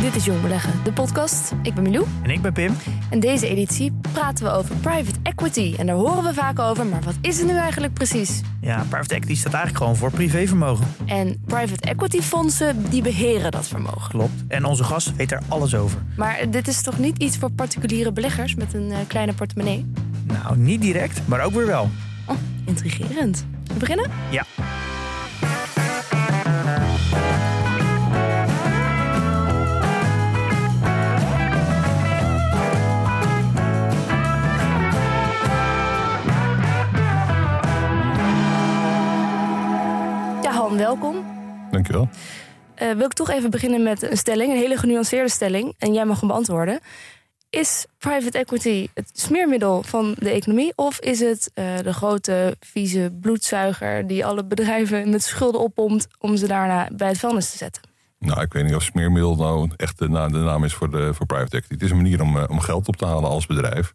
[0.00, 1.52] Dit is Jong Beleggen, de podcast.
[1.62, 2.06] Ik ben Milou.
[2.22, 2.76] En ik ben Pim.
[3.10, 5.74] En deze editie praten we over private equity.
[5.78, 8.40] En daar horen we vaak over, maar wat is het nu eigenlijk precies?
[8.60, 10.86] Ja, private equity staat eigenlijk gewoon voor privévermogen.
[11.06, 14.10] En private equity fondsen, die beheren dat vermogen.
[14.10, 14.44] Klopt.
[14.48, 15.98] En onze gast weet er alles over.
[16.16, 19.86] Maar dit is toch niet iets voor particuliere beleggers met een uh, kleine portemonnee?
[20.24, 21.90] Nou, niet direct, maar ook weer wel.
[22.26, 23.46] Oh, intrigerend.
[23.66, 24.10] We beginnen?
[24.30, 24.44] Ja.
[40.76, 41.24] Welkom.
[41.70, 42.08] Dankjewel.
[42.82, 45.74] Uh, wil ik toch even beginnen met een stelling, een hele genuanceerde stelling.
[45.78, 46.80] En jij mag hem beantwoorden.
[47.50, 50.72] Is private equity het smeermiddel van de economie?
[50.74, 56.36] Of is het uh, de grote, vieze bloedzuiger die alle bedrijven met schulden oppompt om
[56.36, 57.82] ze daarna bij het vuilnis te zetten?
[58.18, 61.56] Nou, ik weet niet of smeermiddel nou echt de, naam is voor, de, voor private
[61.56, 61.74] equity.
[61.74, 63.94] Het is een manier om, uh, om geld op te halen als bedrijf.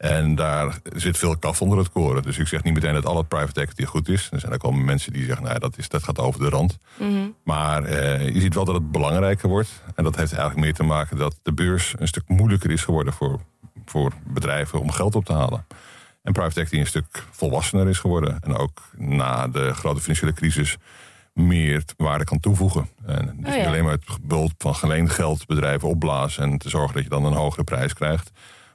[0.00, 2.22] En daar zit veel kaf onder het koren.
[2.22, 4.28] Dus ik zeg niet meteen dat al het private equity goed is.
[4.32, 6.78] Er zijn ook wel mensen die zeggen, nou, dat, is, dat gaat over de rand.
[6.96, 9.82] Mm Maar eh, je ziet wel dat het belangrijker wordt.
[9.94, 13.12] En dat heeft eigenlijk meer te maken dat de beurs een stuk moeilijker is geworden
[13.12, 13.40] voor,
[13.84, 15.66] voor bedrijven om geld op te halen.
[16.22, 18.38] En private equity een stuk volwassener is geworden.
[18.40, 20.76] En ook na de grote financiële crisis
[21.32, 22.88] meer waarde kan toevoegen.
[23.06, 23.56] En dus oh ja.
[23.56, 27.10] niet alleen maar het bult van geleend geld bedrijven opblazen en te zorgen dat je
[27.10, 28.30] dan een hogere prijs krijgt.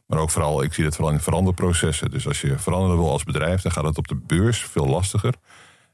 [0.06, 2.11] Maar ook vooral, ik zie het vooral in veranderprocessen.
[2.11, 5.34] Dus als je veranderen wil als bedrijf, dan gaat het op de beurs veel lastiger.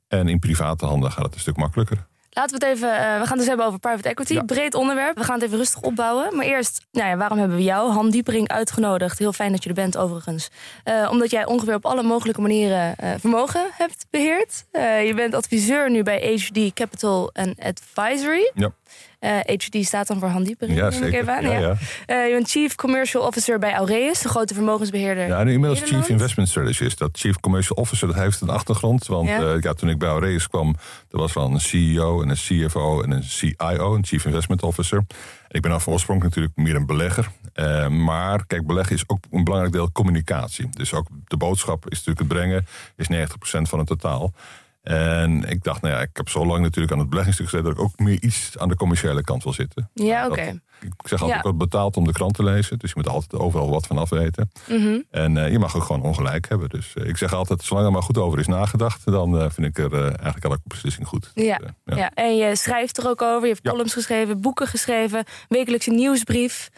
[0.08, 2.10] En in private handen gaat het een stuk makkelijker.
[2.34, 4.34] Laten we het even, uh, we gaan het dus hebben over private equity.
[4.34, 4.44] Ja.
[4.44, 5.18] Breed onderwerp.
[5.18, 6.36] We gaan het even rustig opbouwen.
[6.36, 9.20] Maar eerst, nou ja, waarom hebben we jou, Han Diepering, uitgenodigd?
[9.20, 10.50] Heel fijn dat je er bent, overigens.
[10.86, 14.66] Uh, omdat jij ongeveer op alle mogelijke manieren uh, vermogen hebt beheerd.
[15.08, 18.52] je bent adviseur nu bij HD Capital and Advisory.
[18.54, 18.72] Ja.
[19.20, 20.78] Uh, HD staat dan voor Han Diepering.
[20.78, 21.30] Ja, zeker.
[21.30, 21.44] aan.
[21.44, 21.70] Ja, ja.
[22.08, 25.28] Uh, je bent Chief Commercial Officer bij Aureus, de grote vermogensbeheerder.
[25.28, 26.06] Ja, en inmiddels Nederland.
[26.06, 26.98] Chief Investment Strategist.
[26.98, 29.08] Dat Chief Commercial Officer, dat heeft een achtergrond.
[29.08, 29.58] Want Ja.
[29.60, 30.76] ja, toen ik bij Aureus kwam,
[31.12, 35.04] er was wel een CEO en een CFO en een CIO, een Chief Investment Officer.
[35.48, 37.30] Ik ben van oorsprong natuurlijk meer een belegger.
[37.56, 40.70] Uh, maar kijk, beleggen is ook een belangrijk deel communicatie.
[40.70, 42.66] Dus ook de boodschap is natuurlijk het brengen,
[42.96, 44.34] is 90% van het totaal.
[44.82, 47.70] En ik dacht, nou ja, ik heb zo lang natuurlijk aan het beleggingsstuk gezeten...
[47.70, 49.90] dat ik ook meer iets aan de commerciële kant wil zitten.
[49.94, 50.60] Ja, Dat- oké.
[50.82, 51.38] Ik zeg altijd, Ja.
[51.38, 52.80] ik word betaald om de krant te lezen.
[52.80, 54.52] Dus je moet altijd overal wat van afweten.
[54.68, 55.00] Mhm.
[55.12, 56.70] En eh, je mag ook gewoon ongelijk hebben.
[56.70, 59.06] Dus eh, ik zeg altijd, zolang er maar goed over is nagedacht...
[59.06, 61.32] dan eh, vind ik er eigenlijk elke beslissing goed.
[61.34, 61.96] Ja, Dus, ja.
[61.96, 62.12] ja.
[62.14, 63.48] en je schrijft er ook over.
[63.48, 66.70] Je hebt columns geschreven, boeken geschreven, wekelijkse nieuwsbrief.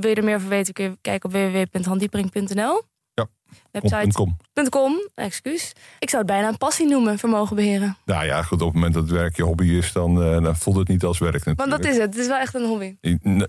[0.00, 2.82] Wil je er meer over weten, kun je kijken op www.handiepering.nl.
[3.52, 3.80] Ja.
[3.80, 4.68] Website Kom, kom.
[4.68, 5.72] .com, excuus.
[5.98, 7.96] Ik zou het bijna een passie noemen, vermogen beheren.
[8.04, 9.92] Nou ja, goed, op het moment dat het werk je hobby is...
[9.92, 11.58] dan, eh, dan voelt het niet als werk natuurlijk.
[11.70, 12.10] Want dat is het.
[12.14, 12.96] Het is wel echt een hobby.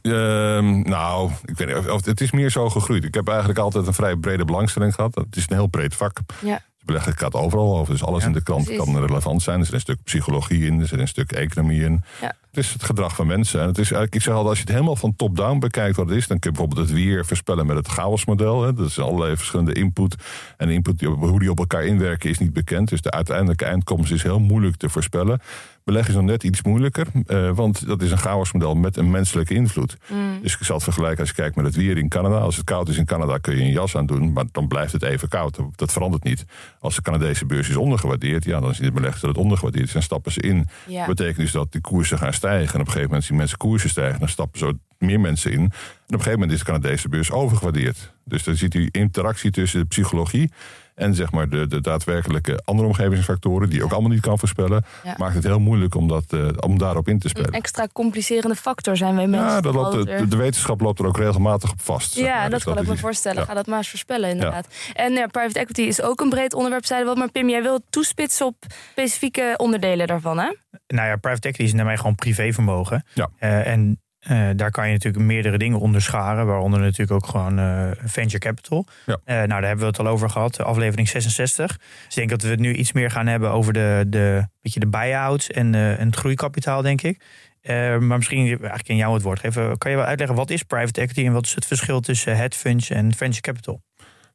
[0.01, 3.03] Ehm, nou, ik weet niet, of, of- het is meer zo gegroeid.
[3.03, 5.15] Ik heb eigenlijk altijd een vrij brede belangstelling gehad.
[5.15, 6.19] Het is een heel breed vak.
[6.41, 6.61] Ja.
[6.85, 7.93] Beleggen gaat overal over.
[7.93, 8.83] Dus alles Ja, in de krant precies.
[8.83, 9.59] kan relevant zijn.
[9.59, 12.03] Er zit een stuk psychologie in, er zit een stuk economie in.
[12.21, 12.35] Ja.
[12.51, 13.59] Het is het gedrag van mensen.
[13.61, 16.09] En het is eigenlijk, ik zeg altijd, als je het helemaal van top-down bekijkt wat
[16.09, 18.63] het is, dan kun je bijvoorbeeld het weer voorspellen met het chaosmodel.
[18.63, 18.73] Hè.
[18.73, 20.15] Dat is allerlei verschillende input.
[20.57, 22.89] En input, hoe die op elkaar inwerken, is niet bekend.
[22.89, 25.41] Dus de uiteindelijke eindkomst is heel moeilijk te voorspellen.
[25.83, 29.53] Beleggen is nog net iets moeilijker, eh, want dat is een chaosmodel met een menselijke
[29.53, 29.97] invloed.
[30.09, 30.39] Mm.
[30.41, 32.37] Dus ik zal het vergelijken als je kijkt met het weer in Canada.
[32.37, 34.93] Als het koud is in Canada kun je een jas aan doen, maar dan blijft
[34.93, 35.59] het even koud.
[35.75, 36.45] Dat- verandert niet.
[36.79, 39.95] Als de Canadese beurs is ondergewaardeerd, ja, dan zien de beleggers dat het ondergewaardeerd is
[39.95, 40.67] en stappen ze in.
[40.87, 40.97] Ja.
[40.97, 42.73] Dat betekent dus dat die koersen gaan stijgen.
[42.73, 45.59] En op een gegeven moment zien mensen koersen stijgen, dan stappen zo meer mensen in.
[45.59, 45.71] En op
[46.07, 48.13] een gegeven moment is de Canadese beurs overgewaardeerd.
[48.25, 50.51] Dus dan ziet u interactie tussen de psychologie
[50.95, 54.85] en zeg maar de, de daadwerkelijke andere omgevingsfactoren, die je ook allemaal niet kan voorspellen,
[55.03, 55.15] Ja.
[55.17, 57.51] maakt het heel moeilijk om, dat, eh, om daarop in te Een spelen.
[57.51, 59.49] extra complicerende factor zijn wij mensen.
[59.49, 62.11] Ja, dat loopt, de, wetenschap loopt er ook regelmatig op vast.
[62.13, 62.41] zeg Ja, maar.
[62.49, 63.39] dat Dus kan ik me voorstellen.
[63.39, 63.45] ja.
[63.45, 64.67] Ga dat maar eens voorspellen, inderdaad.
[64.93, 67.19] En ja, private equity is ook een breed onderwerp, zeiden we.
[67.19, 68.55] Maar Pim, jij wil toespitsen op
[68.91, 70.51] specifieke onderdelen daarvan, hè?
[70.87, 73.05] Nou ja, private equity is daarmee gewoon privévermogen.
[73.13, 73.29] Ja.
[73.37, 76.45] Eh, en eh, daar kan je natuurlijk meerdere dingen onder scharen.
[76.45, 78.87] Waaronder natuurlijk ook gewoon eh, venture capital.
[79.05, 79.17] Ja.
[79.23, 81.77] Eh, nou, daar hebben we het al over gehad, aflevering 66.
[81.77, 84.79] Dus ik denk dat we het nu iets meer gaan hebben over de, de, beetje
[84.79, 87.23] de buy-outs en, en het groeikapitaal, denk ik.
[87.63, 89.77] Maar misschien eigenlijk in jou het woord geven.
[89.77, 92.59] Kan je wel uitleggen wat is private equity en wat is het verschil tussen hedge
[92.59, 93.81] funds en venture capital?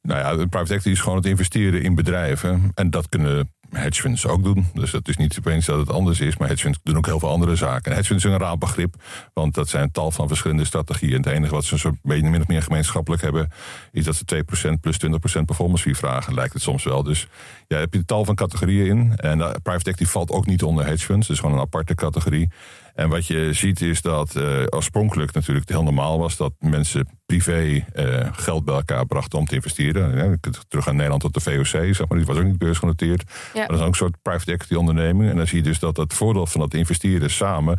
[0.02, 2.70] Nou ja, private equity is gewoon het investeren in bedrijven.
[2.74, 4.66] En dat kunnen hedge funds ook doen.
[4.74, 6.36] Dus dat is niet opeens dat het anders is.
[6.36, 7.90] Maar hedge funds doen ook heel veel andere zaken.
[7.90, 8.94] En hedge funds is een raar begrip.
[9.34, 11.14] Want dat zijn een tal van verschillende strategieën.
[11.14, 13.50] En het enige wat ze zo beetje min of meer gemeenschappelijk hebben...
[13.92, 14.44] is dat ze
[14.76, 16.34] 2% plus 20% performance fee vragen.
[16.34, 17.02] Lijkt het soms wel.
[17.02, 17.28] Dus
[17.66, 19.16] ja, heb je een tal van categorieën in.
[19.16, 21.26] En uh, private equity valt ook niet onder hedge funds.
[21.26, 22.48] Het is gewoon een aparte categorie.
[22.98, 27.84] En wat je ziet is dat uh, oorspronkelijk natuurlijk heel normaal was dat mensen privé
[27.94, 30.16] uh, geld bij elkaar brachten om te investeren.
[30.16, 30.36] Ja,
[30.68, 33.22] terug aan Nederland tot de VOC, zeg maar, die was ook niet beursgenoteerd.
[33.54, 33.66] Ja.
[33.66, 35.30] dat is ook een soort private equity onderneming.
[35.30, 37.78] En dan zie je dus dat het voordeel van dat investeren samen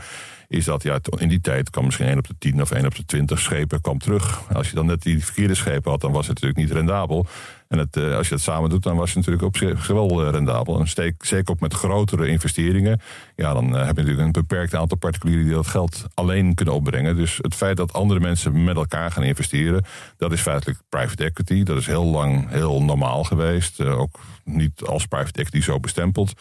[0.50, 2.96] is dat ja, in die tijd kwam misschien 1 op de 10 of 1 op
[2.96, 4.42] de 20 schepen kwam terug.
[4.54, 7.26] Als je dan net die verkeerde schepen had, dan was het natuurlijk niet rendabel.
[7.68, 10.26] En het, uh, als je dat samen doet, dan was het natuurlijk op zich wel
[10.26, 10.80] uh, rendabel.
[10.80, 10.88] En
[11.18, 13.02] zeker ook met grotere investeringen.
[13.36, 16.74] Ja, dan uh, heb je natuurlijk een beperkt aantal particulieren die dat geld alleen kunnen
[16.74, 17.16] opbrengen.
[17.16, 19.86] Dus het feit dat andere mensen met elkaar gaan investeren,
[20.18, 21.64] dat is feitelijk private equity.
[21.64, 23.82] Dat is heel lang heel normaal geweest.
[23.82, 26.34] ook niet als private equity zo bestempeld.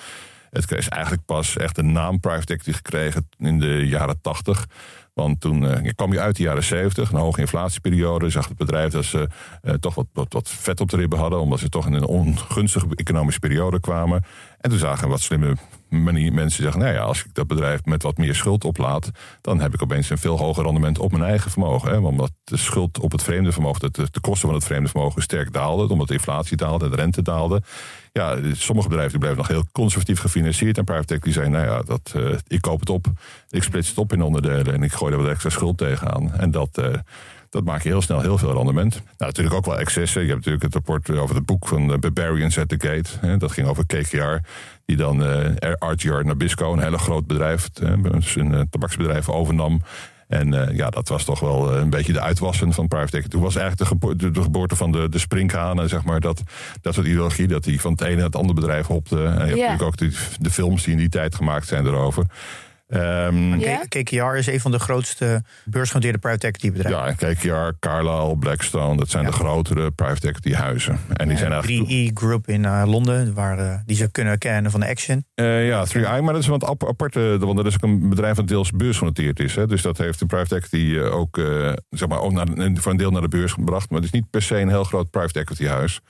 [0.50, 4.66] Het is eigenlijk pas echt de naam private equity gekregen in de jaren 80.
[5.14, 8.30] Want toen uh, kwam je uit de jaren 70, een hoge inflatieperiode.
[8.30, 9.28] Zag het bedrijf dat ze
[9.62, 11.40] uh, toch wat, wat vet op de ribben hadden.
[11.40, 14.24] Omdat ze toch in een ongunstige economische periode kwamen.
[14.58, 15.56] En toen zagen wat slimme
[15.88, 19.10] mensen zeggen: Nou ja, als ik dat bedrijf met wat meer schuld oplaat.
[19.40, 21.90] dan heb ik opeens een veel hoger rendement op mijn eigen vermogen.
[21.90, 21.96] Hè?
[21.96, 25.52] Omdat de schuld op het vreemde vermogen, de, de kosten van het vreemde vermogen sterk
[25.52, 25.88] daalden.
[25.88, 27.62] Omdat de inflatie daalde de rente daalde
[28.12, 30.78] ja, sommige bedrijven blijven nog heel conservatief gefinancierd.
[30.78, 33.06] En private equity zijn, nou ja, dat, uh, ik koop het op.
[33.50, 36.32] Ik splits het op in onderdelen en ik gooi er wat extra schuld tegenaan.
[36.32, 36.86] En dat, uh,
[37.50, 38.94] dat maakt je heel snel heel veel rendement.
[38.94, 40.20] Nou, natuurlijk ook wel excessen.
[40.22, 43.26] Je hebt natuurlijk het rapport over het boek van uh, Barbarians at the Gate.
[43.26, 44.48] Hè, dat ging over KKR.
[44.84, 45.46] Die dan uh,
[45.78, 49.82] RGR Nabisco, een hele groot bedrijf, een tabaksbedrijf overnam.
[50.28, 53.28] En uh, ja, dat was toch wel een beetje de uitwassen van private equity.
[53.28, 56.20] Toen was eigenlijk de, gebo de, geboorte van de, de sprinkhanen, zeg maar.
[56.20, 56.42] Dat,
[56.80, 59.16] dat soort ideologie, dat die van het ene naar het andere bedrijf hopte.
[59.16, 62.26] En je hebt natuurlijk ook de, de films die in die tijd gemaakt zijn erover.
[62.88, 63.84] Um, ja?
[63.88, 67.28] KKR is een van de grootste beursgenoteerde private equity bedrijven.
[67.28, 70.98] Ja, KKR, Carlyle, Blackstone, dat zijn de grotere private equity huizen.
[71.12, 72.10] En die zijn eigenlijk...
[72.10, 75.24] 3E Group in uh, Londen, waar, uh, die ze kunnen kennen van de Action.
[75.34, 78.48] Uh, ja, 3i, maar dat is wat aparte, want dat is ook een bedrijf dat
[78.48, 79.54] deels beursgenoteerd is.
[79.54, 79.66] Hè.
[79.66, 81.40] Dus dat heeft de private equity ook,
[81.90, 83.90] zeg maar, ook naar, voor een deel naar de beurs gebracht.
[83.90, 86.00] Maar het is niet per se een heel groot private equity huis.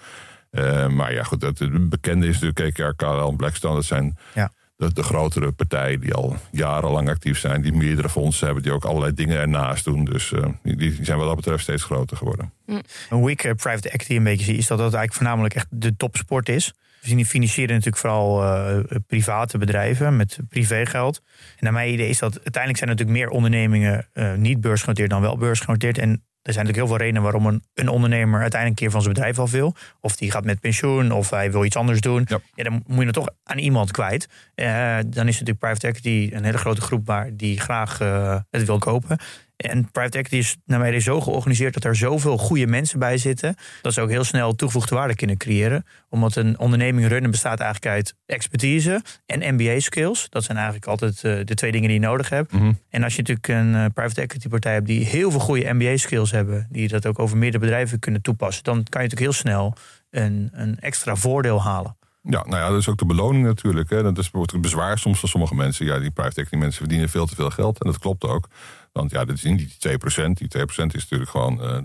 [0.89, 3.75] maar ja, goed, het bekende is natuurlijk KKR, Carlyle en Blackstone.
[3.75, 8.45] Dat zijn ja de, de, grotere partijen die al jarenlang actief zijn, die meerdere fondsen
[8.45, 10.05] hebben, die ook allerlei dingen ernaast doen.
[10.05, 12.53] Dus uh, die, zijn wat dat betreft steeds groter geworden.
[12.67, 12.83] Mm.
[13.09, 15.97] Hoe ik uh, private equity een beetje zie, is dat dat eigenlijk voornamelijk echt de
[15.97, 16.73] topsport is.
[17.01, 21.23] Zien die financieren natuurlijk vooral uh, private bedrijven met privégeld.
[21.37, 25.37] En naar mijn idee is dat uiteindelijk zijn natuurlijk meer ondernemingen niet beursgenoteerd dan wel
[25.37, 25.99] beursgenoteerd.
[25.99, 29.03] En er zijn natuurlijk heel veel redenen waarom een, een ondernemer uiteindelijk een keer van
[29.03, 29.75] zijn bedrijf af wil.
[30.01, 32.27] Of die gaat met pensioen, of hij wil iets anders doen.
[32.29, 32.65] Ja.
[32.65, 34.29] dan moet je het toch aan iemand kwijt.
[34.55, 38.65] Uh, dan is natuurlijk private equity een hele grote groep waar die graag uh, het
[38.65, 39.19] wil kopen.
[39.59, 43.57] En private equity is naar mij zo georganiseerd dat er zoveel goede mensen bij zitten.
[43.83, 45.87] Dat ze ook heel snel toegevoegde waarde kunnen creëren.
[46.09, 50.27] Omdat een onderneming runnen bestaat eigenlijk uit expertise en MBA skills.
[50.29, 52.53] Dat zijn eigenlijk altijd uh, de twee dingen die je nodig hebt.
[52.53, 52.79] Mm -hmm.
[52.91, 55.97] En als je natuurlijk een uh, private equity partij hebt die heel veel goede MBA
[55.97, 56.67] skills hebben.
[56.71, 58.65] Die dat ook over meerdere bedrijven kunnen toepassen.
[58.65, 59.75] Dan kan je natuurlijk heel snel
[60.11, 61.97] een, een extra voordeel halen.
[62.23, 63.91] Ja, nou ja, dat is ook de beloning natuurlijk.
[63.91, 64.03] Hè.
[64.03, 65.87] Dat is bijvoorbeeld een bezwaar soms van sommige mensen.
[65.87, 67.83] Ja, die private equity mensen verdienen veel te veel geld.
[67.83, 68.49] En dat klopt ook.
[68.93, 70.33] Want ja, dit is niet die 2%.
[70.33, 71.61] Die 2% is natuurlijk gewoon.
[71.63, 71.79] Uh,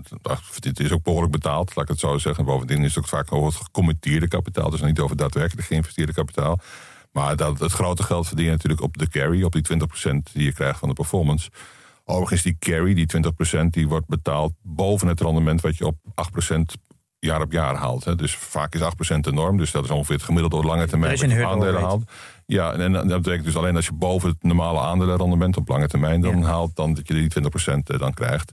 [0.58, 2.44] dit is ook behoorlijk betaald, laat ik het zo zeggen.
[2.44, 4.70] Bovendien is het ook vaak over het gecommitteerde kapitaal.
[4.70, 6.60] Dus niet over daadwerkelijk geïnvesteerde kapitaal.
[7.12, 10.44] Maar dat, het grote geld verdien je natuurlijk op de carry, op die 20% die
[10.44, 11.50] je krijgt van de performance.
[12.04, 13.06] Overigens, die carry, die
[13.56, 15.96] 20%, die wordt betaald boven het rendement wat je op
[16.56, 16.60] 8%
[17.24, 18.04] jaar op jaar haalt.
[18.04, 18.16] Hè.
[18.16, 18.84] Dus vaak is 8%
[19.20, 19.56] de norm.
[19.56, 22.04] Dus dat is ongeveer het gemiddelde lange termijn wat je aandelen haalt.
[22.46, 26.20] Ja, en dat betekent dus alleen als je boven het normale aandelenrendement op lange termijn
[26.20, 27.46] dan haalt, dan dat je die 20%
[27.86, 28.52] eh, dan krijgt.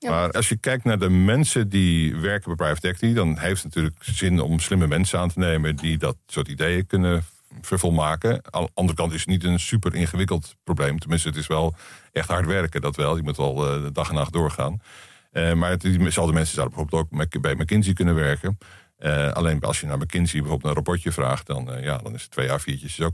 [0.00, 3.74] Maar als je kijkt naar de mensen die werken bij private equity, dan heeft het
[3.74, 7.24] natuurlijk zin om slimme mensen aan te nemen die dat soort ideeën kunnen
[7.60, 8.40] vervolmaken.
[8.50, 10.98] Aan de andere kant is het niet een super ingewikkeld probleem.
[10.98, 11.74] Tenminste, het is wel
[12.12, 13.16] echt hard werken, dat wel.
[13.16, 14.80] Je moet wel uh, dag en nacht doorgaan.
[15.32, 18.58] Uh, maar diezelfde mensen zouden bijvoorbeeld ook bij McKinsey kunnen werken.
[18.98, 22.28] Uh, alleen als je naar McKinsey bijvoorbeeld een rapportje vraagt, dan, uh, ja, dan is
[22.28, 23.12] twee a viertjes ook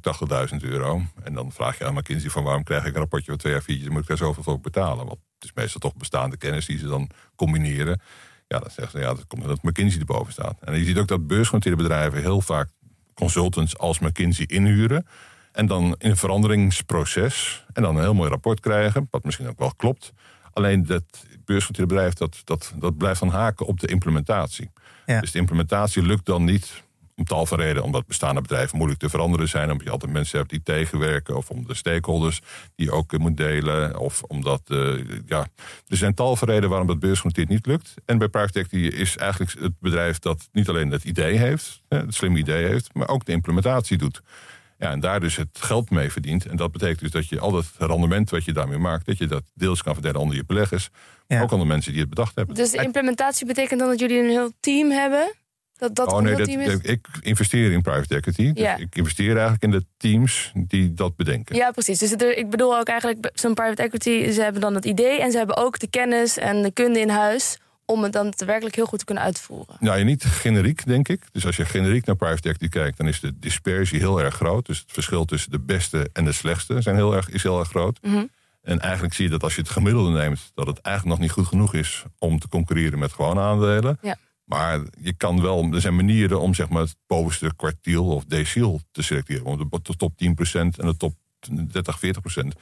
[0.53, 1.03] 80.000 euro.
[1.23, 3.61] En dan vraag je aan McKinsey van waarom krijg ik een rapportje van twee a
[3.61, 5.07] viertjes, moet ik daar zoveel voor betalen?
[5.07, 8.01] Want het is meestal toch bestaande kennis die ze dan combineren.
[8.49, 10.59] Ja, dan zeggen ze, ja, dat komt omdat McKinsey erboven staat.
[10.61, 12.69] En je ziet ook dat beursgenoteerde bedrijven heel vaak
[13.15, 15.07] consultants als McKinsey inhuren.
[15.53, 17.65] En dan in een veranderingsproces.
[17.73, 20.13] En dan een heel mooi rapport krijgen, wat misschien ook wel klopt.
[20.53, 24.71] Alleen dat beursgenoteerde bedrijf, dat, dat, dat blijft dan haken op de implementatie.
[25.07, 25.21] Ja.
[25.21, 26.83] Dus de implementatie lukt dan niet
[27.17, 27.83] om tal van redenen.
[27.83, 29.71] Omdat bestaande bedrijven moeilijk te veranderen zijn.
[29.71, 31.37] Omdat je altijd mensen hebt die tegenwerken.
[31.37, 32.41] Of om de stakeholders
[32.75, 33.99] die je ook eh, moet delen.
[33.99, 34.95] Of omdat, eh,
[35.27, 35.47] ja,
[35.89, 37.95] er zijn tal van redenen waarom dat beursgenoteerd niet lukt.
[38.05, 42.15] En bij Private Equity is eigenlijk het bedrijf dat niet alleen het idee heeft, het
[42.15, 44.23] slimme idee heeft, maar ook de implementatie doet.
[44.85, 46.47] Ja, en daar dus het geld mee verdient.
[46.47, 49.27] En dat betekent dus dat je al het rendement wat je daarmee maakt, dat je
[49.27, 50.89] dat deels kan verdelen onder je beleggers.
[51.27, 51.43] Ja.
[51.43, 52.55] Ook onder mensen die het bedacht hebben.
[52.55, 55.33] Dus de implementatie betekent dan dat jullie een heel team hebben?
[55.77, 56.75] Dat dat Oh nee, dat, team is?
[56.83, 58.53] ik investeer in private equity.
[58.53, 58.77] Dus Ja.
[58.77, 61.57] ik investeer eigenlijk in de teams die dat bedenken.
[61.57, 61.99] Ja, precies.
[61.99, 64.31] Dus er- ik bedoel ook eigenlijk zo'n private equity.
[64.31, 67.09] Ze hebben dan het idee en ze hebben ook de kennis en de kunde in
[67.09, 69.77] huis om het dan werkelijk heel goed te kunnen uitvoeren.
[69.81, 71.23] Nou, niet generiek, denk ik.
[71.33, 74.67] Dus als je generiek naar private equity kijkt, dan is de dispersie heel erg groot.
[74.67, 77.69] Dus het verschil tussen de beste en de slechtste zijn heel erg, is heel erg
[77.69, 77.99] groot.
[78.03, 78.25] Mhm.
[78.63, 81.37] En eigenlijk zie je dat als je het gemiddelde neemt, dat het eigenlijk nog niet
[81.37, 83.99] goed genoeg is om te concurreren met gewone aandelen.
[84.03, 84.17] Ja.
[84.45, 88.81] Maar je kan wel, er zijn manieren om zeg maar, het bovenste kwartiel of deciel
[88.91, 89.45] te selecteren.
[89.45, 90.17] Om de de top 10%
[90.53, 91.15] en de top
[91.71, 92.61] 30, 40%.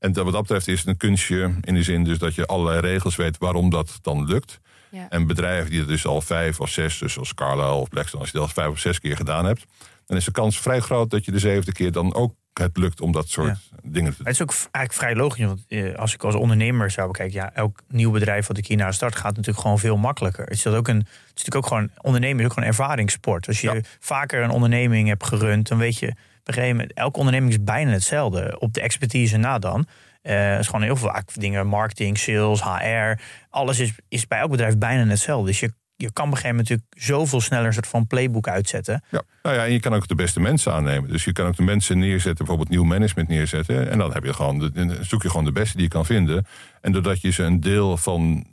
[0.00, 2.46] En dat- wat dat betreft is het een kunstje in de zin dus dat je
[2.46, 4.60] allerlei regels weet waarom dat dan lukt.
[4.90, 5.06] Ja.
[5.08, 8.30] En bedrijven die het dus al vijf of zes, dus zoals Carlyle of Blackstone, als
[8.32, 9.64] je dat al vijf of zes keer gedaan hebt,
[10.06, 13.00] dan is de kans vrij groot dat je de zevende keer dan ook het lukt
[13.00, 14.26] om dat soort dingen te doen.
[14.26, 15.44] Het is ook eigenlijk vrij logisch.
[15.46, 18.76] Want eh, als ik als ondernemer zou bekijken, ja, elk nieuw bedrijf wat ik hier
[18.76, 20.44] naar start gaat natuurlijk gewoon veel makkelijker.
[20.44, 22.74] Het is, dat ook een, het is natuurlijk ook gewoon, ondernemen is ook gewoon een
[22.74, 23.46] ervaringssport.
[23.46, 23.80] Als je Ja.
[24.00, 26.12] vaker een onderneming hebt gerund, dan weet je,
[26.44, 28.58] een gegeven moment, elke onderneming is bijna hetzelfde.
[28.58, 29.86] Op de expertise na dan.
[30.22, 33.20] Eh is gewoon heel vaak dingen, marketing, sales, HR.
[33.50, 35.46] Alles is, is bij elk bedrijf bijna hetzelfde.
[35.46, 38.48] Dus je, je kan op een gegeven moment natuurlijk zoveel sneller een soort van playbook
[38.48, 39.02] uitzetten.
[39.10, 39.22] Ja.
[39.42, 41.10] Nou ja, en je kan ook de beste mensen aannemen.
[41.10, 43.90] Dus je kan ook de mensen neerzetten, bijvoorbeeld nieuw management neerzetten.
[43.90, 46.46] En dan heb je gewoon zoek je gewoon de beste die je kan vinden.
[46.80, 48.46] En doordat je ze een deel van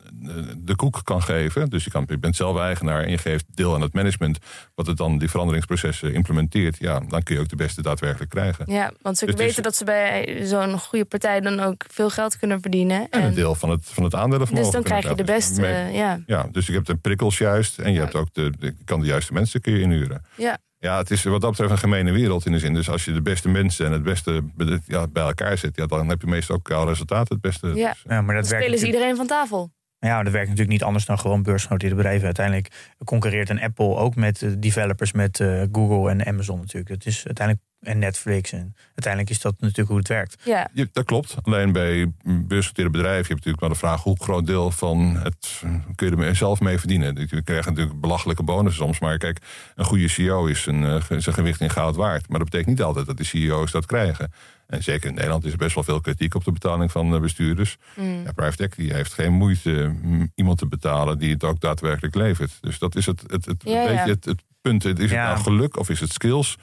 [0.57, 1.69] de koek kan geven.
[1.69, 4.37] Dus je, kan, je bent zelf eigenaar en je geeft deel aan het management.
[4.75, 6.77] Wat het dan die veranderingsprocessen implementeert.
[6.79, 8.65] Ja, dan kun je ook de beste daadwerkelijk krijgen.
[8.71, 12.09] Ja, want ze Dus is- weten dat ze bij zo'n goede partij dan ook veel
[12.09, 13.07] geld kunnen verdienen.
[13.09, 14.71] En een deel van het, van het aandelenvermogen.
[14.71, 15.61] dus dan krijg je de beste.
[15.61, 16.19] Mee- ja.
[16.25, 17.79] Ja, dus je hebt de prikkels juist.
[17.79, 20.21] En je hebt ook de, kan de juiste mensen kun je inhuren.
[20.37, 20.57] Ja.
[20.79, 22.73] Ja, het is wat dat betreft een gemene wereld in de zin.
[22.73, 25.85] Dus als je de beste mensen en het beste be- ja, bij elkaar zet, ja,
[25.85, 27.67] dan heb je meestal ook al resultaat het beste.
[27.67, 27.73] Ja.
[27.73, 27.91] Dus, Ja,
[28.21, 29.71] maar Dan dat werkt spelen ze natuurlijk- iedereen van tafel.
[29.99, 32.25] Ja, maar dat werkt natuurlijk niet anders dan gewoon beursgenoteerde bedrijven.
[32.25, 36.89] Uiteindelijk concurreert een Apple ook met eh, developers, met eh, Google en Amazon natuurlijk.
[36.89, 38.51] Dat is uiteindelijk en Netflix.
[38.51, 40.35] En uiteindelijk is dat natuurlijk hoe het werkt.
[40.43, 40.69] Ja.
[40.91, 41.35] dat klopt.
[41.41, 45.63] Alleen bij beursgenoteerde bedrijven heb je natuurlijk wel de vraag hoe groot deel van het
[45.95, 47.27] kun je er zelf mee verdienen.
[47.29, 48.99] Je krijgt natuurlijk belachelijke bonussen soms.
[48.99, 49.39] Maar kijk,
[49.75, 52.29] een goede CEO is een, eh, zijn gewicht in goud waard.
[52.29, 54.31] Maar dat betekent niet altijd dat de CEO's dat krijgen.
[54.67, 57.21] En zeker in Nederland is er best wel veel kritiek op de betaling van eh,
[57.21, 57.77] bestuurders.
[57.95, 58.23] Mm.
[58.23, 59.95] Ja, private equity heeft geen moeite
[60.35, 62.57] iemand te betalen die het ook daadwerkelijk levert.
[62.61, 64.05] Dus dat is het, het, het, Ja, ja.
[64.05, 64.85] het, het punt.
[64.85, 66.57] Is het nou geluk of is het skills?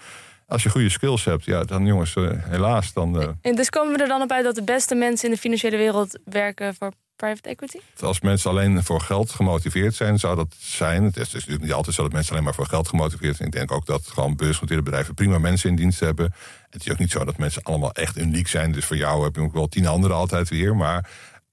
[0.46, 3.96] Als je goede skills hebt, ja, dan jongens, eh, helaas, dan eh, En dus komen
[3.96, 6.92] we er dan op uit dat de beste mensen in de financiële wereld werken voor
[7.16, 7.78] private equity?
[8.00, 11.04] als mensen alleen voor geld gemotiveerd zijn, zou dat zijn.
[11.04, 13.36] Het is, het is natuurlijk niet altijd zo dat mensen alleen maar voor geld gemotiveerd
[13.36, 13.48] zijn.
[13.48, 16.34] Ik denk ook dat gewoon beursgenoteerde bedrijven prima mensen in dienst hebben.
[16.74, 18.72] Het is ook niet zo dat mensen allemaal echt uniek zijn.
[18.72, 20.76] Dus voor jou heb je ook wel tien anderen altijd weer.
[20.76, 21.10] Maar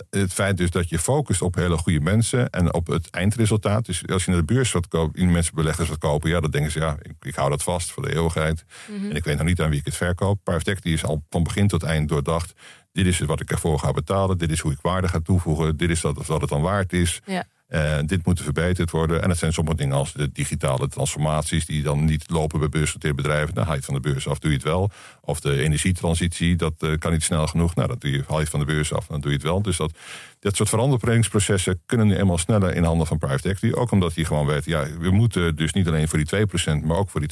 [0.10, 3.86] het feit dus dat je focust op hele goede mensen en op het eindresultaat.
[3.86, 6.52] Dus als je naar de beurs wat koopt, in mensen beleggers wat kopen, ja, dan
[6.52, 8.66] denken ze, ja, ik, ik hou dat vast voor de eeuwigheid.
[9.10, 10.40] En ik weet nog niet aan wie ik het verkoop.
[10.44, 12.54] Private equity is al van begin tot eind doordacht.
[12.92, 14.38] Dit is wat ik ervoor ga betalen.
[14.38, 15.78] Dit is hoe ik waarde ga toevoegen.
[15.78, 17.22] Dit is wat, wat het dan waard is.
[17.26, 17.46] Ja.
[17.72, 19.22] Eh, dit moet verbeterd worden.
[19.22, 21.66] En dat zijn sommige dingen als de digitale transformaties...
[21.66, 23.54] die dan niet lopen bij beursgenoteerde bedrijven.
[23.54, 24.90] Dan haal je het van de beurs af, doe je het wel.
[25.22, 27.76] Of de energietransitie, dat eh, kan niet snel genoeg.
[27.76, 29.46] Nou, dat doe je, haal je het van de beurs af, dan doe je het
[29.46, 29.62] wel.
[29.62, 29.92] Dus dat,
[30.40, 33.76] dat soort veranderingsprocessen kunnen nu eenmaal sneller in handen van private equity.
[33.76, 36.48] Ook omdat die gewoon weten, ja, we moeten dus niet alleen voor die
[36.82, 36.86] 2%...
[36.86, 37.30] maar ook voor die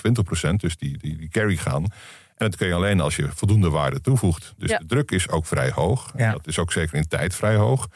[0.50, 1.84] 20%, dus die, die, die carry gaan...
[1.84, 4.54] En dat kun je alleen als je voldoende waarde toevoegt.
[4.58, 4.78] Dus Ja.
[4.78, 6.14] de druk is ook vrij hoog.
[6.18, 6.32] Ja.
[6.32, 7.88] Dat is ook zeker in tijd vrij hoog.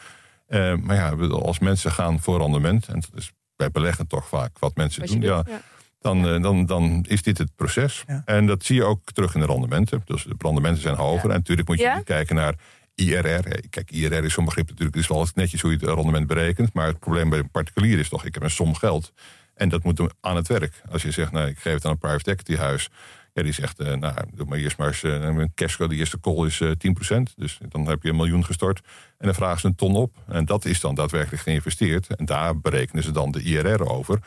[0.54, 4.60] Eh, maar ja, als mensen gaan voor rendement, en dat is bij beleggen toch vaak
[4.60, 5.62] wat mensen Wat doen, doet, ja, ja.
[6.00, 8.04] Dan, eh, dan, dan is dit het proces.
[8.08, 8.22] Ja.
[8.26, 10.02] En dat zie je ook terug in de rendementen.
[10.06, 11.30] Dus de rendementen zijn hoger.
[11.30, 12.56] En natuurlijk moet je kijken naar
[12.96, 13.62] IRR.
[13.70, 14.96] Kijk, IRR is zo'n begrip natuurlijk.
[14.96, 16.74] Het is wel netjes hoe je het rendement berekent.
[16.74, 19.14] Maar het probleem bij een particulier is toch, ik heb een som geld.
[19.56, 20.82] En dat moet aan het werk.
[20.92, 22.90] Als je zegt, nou, ik geef het aan een private equity huis.
[23.34, 25.88] Ja, die zegt, eh, nou, doe maar eerst maar eens eh, een cashco.
[25.88, 27.34] De eerste call is eh 10%.
[27.36, 28.82] Dus dan heb je een miljoen gestort.
[29.18, 30.16] En dan vragen ze een ton op.
[30.28, 32.16] En dat is dan daadwerkelijk geïnvesteerd.
[32.16, 34.20] En daar berekenen ze dan de IRR over.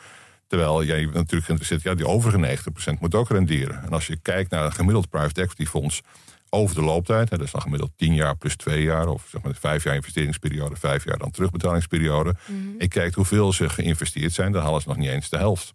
[0.47, 3.83] Terwijl jij natuurlijk geïnteresseerd, ja, die overige 90% moet ook renderen.
[3.83, 6.01] En als je kijkt naar een gemiddeld private equity fonds
[6.49, 9.41] over de looptijd, hè, dat is dan gemiddeld 10 jaar plus 2 jaar, of zeg
[9.41, 12.35] maar 5 jaar investeringsperiode, 5 jaar dan terugbetalingsperiode.
[12.77, 15.73] En kijkt hoeveel ze geïnvesteerd zijn, dan halen ze nog niet eens de helft.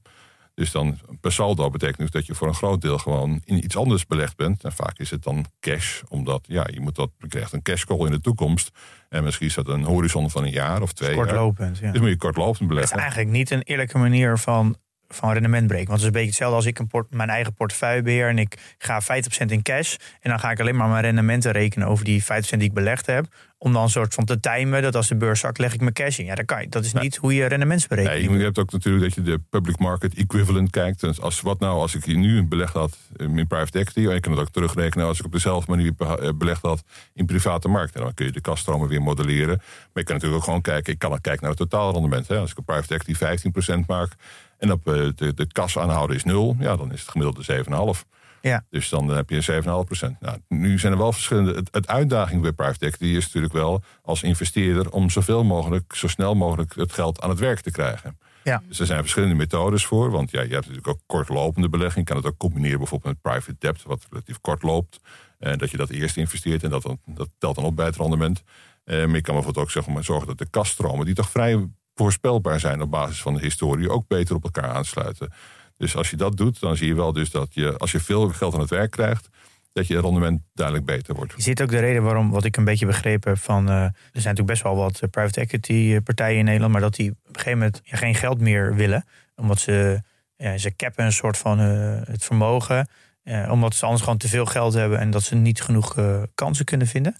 [0.62, 3.76] Dus dan per saldo betekent dus dat je voor een groot deel gewoon in iets
[3.76, 4.64] anders belegd bent.
[4.64, 7.84] En vaak is het dan cash, omdat ja, je, moet dat, je krijgt een cash
[7.84, 8.70] call in de toekomst.
[9.08, 11.26] En misschien is dat een horizon van een jaar of twee jaar.
[11.26, 11.92] Kortlopend, ja.
[11.92, 12.98] Dus moet je kortlopend Het is beleggen.
[12.98, 14.76] eigenlijk niet een eerlijke manier van,
[15.14, 15.88] van rendement breken.
[15.88, 18.28] Want het is een beetje hetzelfde als ik een port, mijn eigen portefeuille beheer...
[18.28, 19.06] en ik ga 50%
[19.46, 19.96] in cash.
[20.20, 23.06] En dan ga ik alleen maar mijn rendementen rekenen over die 50% die ik belegd
[23.06, 23.26] heb.
[23.58, 25.92] Om dan een soort van te timen dat als de beurs zakt, leg ik mijn
[25.92, 26.24] cash in.
[26.24, 26.68] Ja, dat kan je.
[26.68, 29.78] Dat is niet hoe je rendementsberekening Nee, je, hebt ook natuurlijk dat je de public
[29.78, 31.00] market equivalent kijkt.
[31.00, 34.08] Dus als, wat nou als ik hier nu belegd had in private equity...
[34.08, 36.82] en je kan het ook terugrekenen als ik op dezelfde manier eh, belegd had
[37.14, 37.94] in private markt.
[37.94, 39.56] En dan kun je de kaststromen weer modelleren.
[39.56, 42.28] Maar je kan natuurlijk ook gewoon kijken, ik kan ook kijken naar het totaalrendement.
[42.28, 42.38] Hè.
[42.38, 44.16] Als ik op private equity 15% maak
[44.62, 46.56] en op eh, de, de kas aanhouden is 0...
[46.58, 47.64] ja, dan is het gemiddelde
[48.04, 48.08] 7,5%.
[48.40, 48.64] Ja.
[48.70, 50.18] Dus dan heb je 7,5%.
[50.20, 51.54] Nou, nu zijn er wel verschillende.
[51.54, 56.08] Het, het uitdaging bij private equity is natuurlijk wel als investeerder om zoveel mogelijk, zo
[56.08, 58.18] snel mogelijk het geld aan het werk te krijgen.
[58.44, 58.62] Ja.
[58.68, 60.10] Dus er zijn verschillende methodes voor.
[60.10, 62.08] Want ja, je hebt natuurlijk ook kortlopende belegging.
[62.08, 65.00] Je kan het ook combineren bijvoorbeeld met private debt, wat relatief kort loopt.
[65.38, 67.96] En dat je dat eerst investeert en dat, dan, dat telt dan op bij het
[67.96, 68.42] rendement.
[68.84, 71.68] Eh, maar je kan bijvoorbeeld ook zeg maar, zorgen dat de kaststromen, die toch vrij
[71.94, 75.32] voorspelbaar zijn op basis van de historie, ook beter op elkaar aansluiten.
[75.76, 78.28] Dus als je dat doet, dan zie je wel dus dat je, als je veel
[78.28, 79.28] geld aan het werk krijgt,
[79.72, 81.32] dat je rendement duidelijk beter wordt.
[81.36, 83.68] Je ziet ook de reden waarom, wat ik een beetje begrepen heb van...
[83.68, 86.72] eh, er zijn natuurlijk best wel wat eh, private equity eh, partijen in Nederland...
[86.72, 89.04] maar dat die op een gegeven moment geen geld meer willen.
[89.36, 90.00] Omdat ze,
[90.36, 92.88] ja, ze cappen een soort van eh, het vermogen.
[93.22, 94.98] eh, omdat ze anders gewoon te veel geld hebben...
[94.98, 97.16] en dat ze niet genoeg eh, kansen kunnen vinden.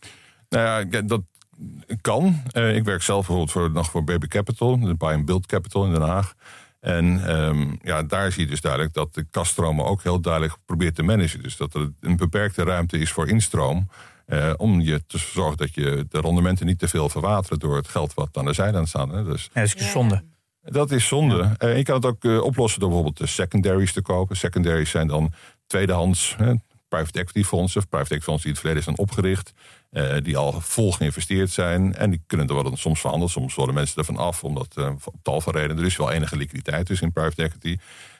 [0.49, 1.23] Nou ja, ja, dat
[2.01, 2.43] kan.
[2.51, 5.85] Eh, ik werk zelf bijvoorbeeld voor, nog voor Baby Capital, de Buy and Build Capital
[5.85, 6.35] in Den Haag.
[6.81, 10.95] En ehm, ja, daar zie je dus duidelijk dat de kaststromen ook heel duidelijk probeert
[10.95, 11.43] te managen.
[11.43, 13.89] Dus dat er een beperkte ruimte is voor instroom.
[14.27, 17.89] eh, om je te zorgen dat je de rendementen niet te veel verwateren door het
[17.89, 19.11] geld wat aan de zijde staat.
[19.11, 19.25] Hè.
[19.25, 20.23] Dus Ja, dat is zonde.
[20.63, 21.55] dat is zonde.
[21.59, 24.37] Eh, je kan het ook oplossen door bijvoorbeeld de secondaries te kopen.
[24.37, 25.33] Secondaries zijn dan
[25.67, 26.55] tweedehands hè,
[26.89, 27.81] private equity fondsen.
[27.81, 29.53] Of private equity fondsen die in het verleden zijn opgericht.
[29.93, 31.95] Eh, die al vol geïnvesteerd zijn.
[31.95, 33.31] En die kunnen er worden soms veranderd.
[33.31, 34.45] Soms worden mensen ervan af.
[34.45, 35.79] Omdat op tal van redenen.
[35.79, 37.77] Er is wel enige liquiditeit dus in private equity.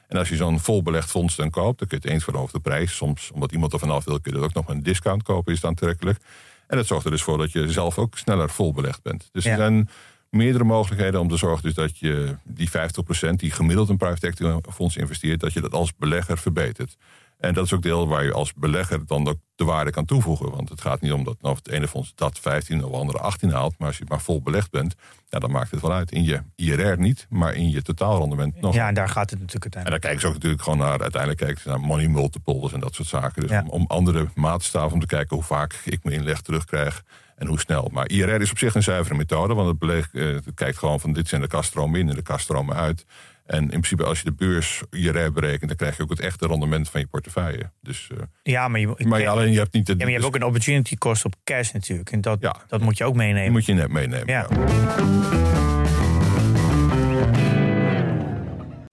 [0.09, 1.79] En als je zo'n vol belegd fonds dan koopt.
[1.79, 2.97] Dan kun je het eens de prijs.
[2.97, 4.21] Soms omdat iemand er vanaf wil.
[4.21, 5.53] Kun je het ook nog een discount kopen.
[5.53, 6.19] Is het aantrekkelijk.
[6.67, 9.29] En dat zorgt er dus voor dat je zelf ook sneller vol belegd bent.
[9.33, 9.51] Dus Ja.
[9.51, 9.89] er zijn
[10.31, 14.71] meerdere mogelijkheden om te zorgen dus dat je die 50% die gemiddeld een private equity
[14.71, 16.97] fonds investeert, dat je dat als belegger verbetert.
[17.43, 20.51] En dat is ook deel waar je als belegger dan ook de waarde kan toevoegen.
[20.51, 23.51] Want het gaat niet om dat nou, het ene fonds dat 15 of andere 18
[23.51, 23.75] haalt.
[23.79, 24.95] Maar als je maar vol belegd bent,
[25.29, 26.13] ja, dan maakt het wel uit.
[26.13, 28.75] In je IRR niet, maar in je totaalrendement nog.
[28.75, 30.03] Ja, en daar gaat het natuurlijk En uiteindelijk.
[30.03, 32.95] dan kijken ze ook natuurlijk gewoon naar, uiteindelijk kijken ze naar money multiples en dat
[32.95, 33.43] soort zaken.
[33.43, 33.61] Dus Ja.
[33.63, 37.03] om, om andere maatstaven om te kijken hoe vaak ik mijn inleg terugkrijg
[37.37, 37.89] en hoe snel.
[37.93, 41.01] Maar IRR is op zich een zuivere methode, want het, beleg, eh, het kijkt gewoon
[41.01, 43.05] van dit zijn de kaststromen in en de kaststromen uit.
[43.53, 46.47] En in principe als je de beurs IRR berekent, dan krijg je ook het echte
[46.47, 47.71] rendement van je portefeuille.
[47.81, 49.93] Dus, eh, Ja, maar je, maar je, alleen je hebt niet de...
[49.93, 52.11] ja, maar je hebt ook een opportunity cost op cash natuurlijk.
[52.13, 52.57] En dat, Ja.
[52.69, 53.53] dat moet je ook die meenemen.
[53.53, 54.27] moet je net meenemen.
[54.27, 54.47] Ja.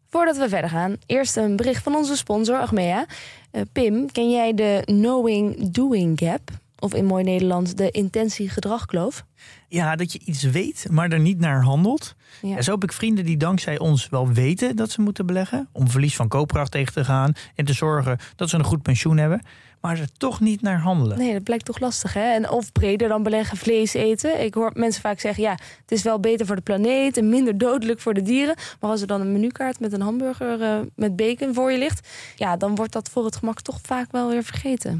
[0.10, 3.06] Voordat we verder gaan, eerst een bericht van onze sponsor Achmea.
[3.52, 6.50] Eh, Pim, ken jij de knowing-doing gap?
[6.80, 9.26] Of in mooi Nederlands de intentie-gedragkloof?
[9.68, 12.16] Ja, dat je iets weet, maar er niet naar handelt.
[12.42, 12.56] Ja.
[12.56, 15.68] Ja, zo heb ik vrienden die dankzij ons wel weten dat ze moeten beleggen.
[15.72, 17.34] Om verlies van koopkracht tegen te gaan.
[17.56, 19.42] En te zorgen dat ze een goed pensioen hebben.
[19.82, 21.18] Maar er toch niet naar handelen.
[21.18, 22.34] Nee, dat blijkt toch lastig, hè?
[22.34, 24.44] En of breder dan beleggen, vlees eten.
[24.44, 27.18] Ik hoor mensen vaak zeggen, ja, het is wel beter voor de planeet...
[27.18, 28.56] en minder dodelijk voor de dieren.
[28.80, 32.08] Maar als er dan een menukaart met een hamburger eh, met bacon voor je ligt...
[32.36, 35.00] ja, dan wordt dat voor het gemak toch vaak wel weer vergeten.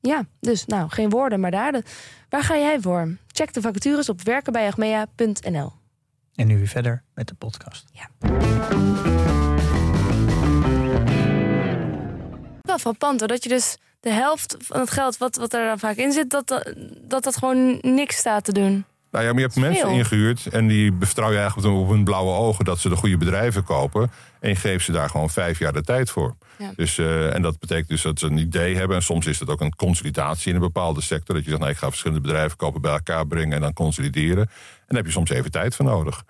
[0.00, 1.84] Ja, dus nou, geen woorden, maar daden.
[2.28, 3.16] Waar ga jij voor?
[3.26, 5.72] Check de vacatures op werkenbijachmea.nl.
[6.34, 7.84] En nu weer verder met de podcast.
[12.60, 15.78] Wel frappant hoor, dat je dus de helft van het geld wat, wat er dan
[15.78, 16.30] vaak in zit...
[16.30, 16.62] dat,
[17.00, 18.84] dat, dat gewoon niks staat te doen.
[19.10, 19.96] Nou ja, maar je hebt Dat mensen veel.
[19.98, 23.64] ingehuurd en die vertrouw je eigenlijk op hun- blauwe ogen dat ze de goede bedrijven
[23.64, 24.10] kopen.
[24.40, 26.36] En je geeft ze daar gewoon vijf jaar de tijd voor.
[26.58, 26.72] Ja.
[26.76, 28.96] Dus, eh, en dat betekent dus dat ze een idee hebben.
[28.96, 31.34] En soms is dat ook een consolidatie in een bepaalde sector.
[31.34, 34.42] Dat je zegt, nou, ik ga verschillende bedrijven kopen, bij elkaar brengen en dan consolideren.
[34.42, 34.48] En
[34.86, 36.24] daar heb je soms even tijd voor nodig.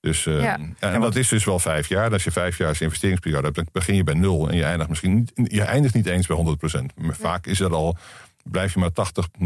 [0.00, 0.58] Dus, eh, Ja.
[0.78, 2.04] en dat is dus wel vijf jaar.
[2.06, 4.48] En als je vijf jaar investeringsperiode hebt, dan begin je bij nul.
[4.48, 6.92] En je eindigt misschien niet, je eindigt niet eens bij 100%.
[6.96, 7.96] Maar vaak is er al,
[8.42, 9.42] blijf je maar 80, 90%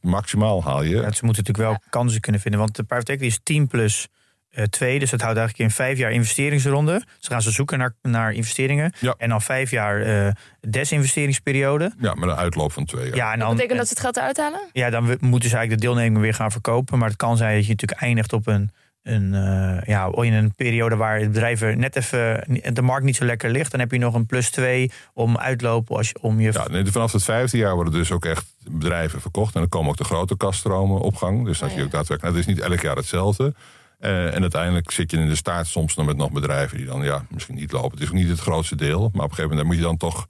[0.00, 0.88] maximaal haal je.
[0.96, 2.60] Ja, ze moeten natuurlijk wel kansen kunnen vinden.
[2.60, 4.08] Want de private equity is 10 plus
[4.48, 4.98] eh 2.
[4.98, 7.02] Dus dat houdt eigenlijk in vijf jaar investeringsronde.
[7.18, 8.92] Ze gaan ze zoeken naar, naar investeringen.
[9.00, 9.14] Ja.
[9.18, 10.32] En dan vijf jaar eh
[10.70, 11.92] desinvesteringsperiode.
[12.00, 13.16] Ja, met een uitloop van twee jaar.
[13.16, 14.60] Ja, en Dat dan, betekent dat ze het geld eruit halen?
[14.72, 16.98] ja, dan moeten ze eigenlijk de deelnemingen weer gaan verkopen.
[16.98, 18.70] Maar het kan zijn dat je natuurlijk eindigt op een,
[19.08, 22.44] een, eh, ja, in een periode waar het bedrijf er net even
[22.74, 23.70] de markt niet zo lekker ligt.
[23.70, 26.52] Dan heb je nog een plus 2 om uitlopen als je, om je.
[26.52, 29.54] Ja, nee, vanaf het vijfde jaar worden dus ook echt bedrijven verkocht.
[29.54, 31.44] En dan komen ook de grote kaststromen op gang.
[31.44, 31.86] Dus dat Oh, je ja.
[31.86, 32.22] ook daadwerkelijk.
[32.22, 33.54] Nou, het is niet elk jaar hetzelfde.
[33.98, 37.02] Eh, en uiteindelijk zit je in de staart soms nog met nog bedrijven die dan
[37.02, 37.90] ja, misschien niet lopen.
[37.90, 39.00] Het is ook niet het grootste deel.
[39.00, 40.26] Maar op een gegeven moment moet je dan toch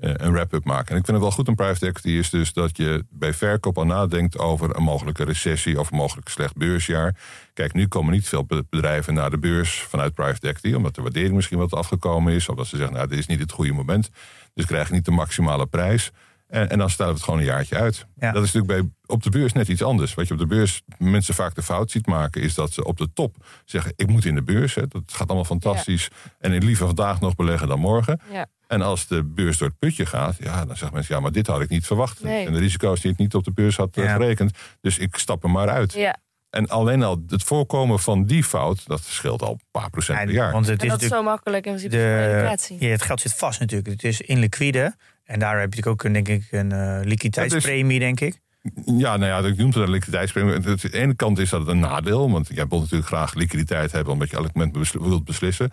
[0.00, 0.90] een wrap-up maken.
[0.90, 3.78] En ik vind het wel goed aan private equity is dus dat je bij verkoop
[3.78, 7.16] al nadenkt over een mogelijke recessie of een mogelijk slecht beursjaar.
[7.54, 11.02] Kijk, nu komen niet veel be- bedrijven naar de beurs vanuit private equity, omdat de
[11.02, 12.48] waardering misschien wat afgekomen is.
[12.48, 14.10] Of dat ze zeggen, nou, dit is niet het goede moment.
[14.54, 16.10] Dus krijg je niet de maximale prijs.
[16.46, 18.06] En, en dan stellen we het gewoon een jaartje uit.
[18.16, 18.32] Ja.
[18.32, 20.14] Dat is natuurlijk bij, op de beurs net iets anders.
[20.14, 22.96] Wat je op de beurs mensen vaak de fout ziet maken, is dat ze op
[22.98, 24.74] de top zeggen: Ik moet in de beurs.
[24.74, 26.08] Hè, dat gaat allemaal fantastisch.
[26.38, 28.20] En ik liever vandaag nog beleggen dan morgen.
[28.32, 28.46] Ja.
[28.70, 31.46] En als de beurs door het putje gaat, ja, dan zeggen mensen: Ja, maar dit
[31.46, 32.22] had ik niet verwacht.
[32.22, 32.46] Nee.
[32.46, 34.12] En de risico's die ik niet op de beurs had eh, Ja.
[34.12, 34.52] gerekend.
[34.80, 35.92] Dus ik stap er maar uit.
[35.92, 36.16] Ja,
[36.50, 40.24] En alleen al het voorkomen van die fout, dat scheelt al een paar procent Ja,
[40.24, 40.52] per jaar.
[40.52, 42.76] Want het en is dat is zo makkelijk in principe de, educatie.
[42.80, 43.88] ja, het geld zit vast natuurlijk.
[43.90, 44.94] Het is inliquide.
[45.24, 48.40] En daar heb je natuurlijk ook een, denk ik, een eh, liquiditeitspremie, denk ik.
[48.84, 50.54] Ja, nou ja, ik noemde dat liquiditeitspremie.
[50.54, 54.12] Aan de ene kant is dat een nadeel, want jij wilt natuurlijk graag liquiditeit hebben,
[54.12, 55.70] omdat je elk moment besl- wilt beslissen.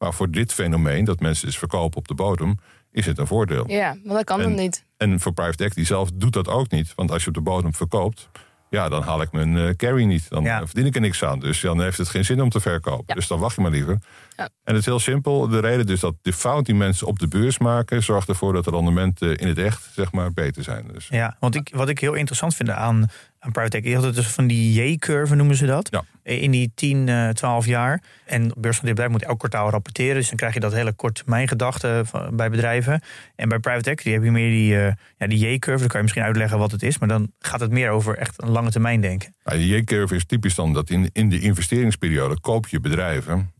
[0.00, 2.58] Maar voor dit fenomeen, dat mensen dus verkopen op de bodem,
[2.92, 3.64] is het een voordeel.
[3.70, 4.84] Ja, maar dat kan En- dan niet.
[4.96, 6.92] En voor private equity zelf doet dat ook niet.
[6.94, 8.28] Want als je op de bodem verkoopt,
[8.70, 10.28] ja, dan haal ik mijn eh, carry niet.
[10.28, 10.60] Dan Ja.
[10.60, 11.38] eh, verdien ik er niks aan.
[11.38, 13.04] Dus dan heeft het geen zin om te verkopen.
[13.06, 13.14] Ja.
[13.14, 13.98] Dus dan wacht je maar liever.
[14.36, 14.44] Ja.
[14.44, 15.48] En het is heel simpel.
[15.48, 18.02] De reden dus dat de fout die mensen op de beurs maken...
[18.02, 20.84] zorgt ervoor dat de rendementen in het echt zeg maar, beter zijn.
[20.92, 23.06] Dus, Ja, want ik, wat ik heel interessant vind aan,
[23.38, 23.88] aan private equity...
[23.96, 25.90] is dat het dus van die J-curve noemen ze dat.
[26.24, 26.32] Ja.
[26.32, 28.02] In die 10, eh 12 jaar.
[28.26, 30.14] En beursgenoteerd bedrijf moet elk kwartaal rapporteren.
[30.14, 33.02] Dus dan krijg je dat hele kort termijn gedachte van- bij bedrijven.
[33.36, 35.78] En bij private equity heb je meer die, eh, ja, die J-curve.
[35.78, 36.98] Dan kan je misschien uitleggen wat het is.
[36.98, 39.34] Maar dan gaat het meer over echt een lange termijn denken.
[39.44, 43.50] Nou, de J-curve is typisch dan dat in, in de investeringsperiode koop je bedrijven,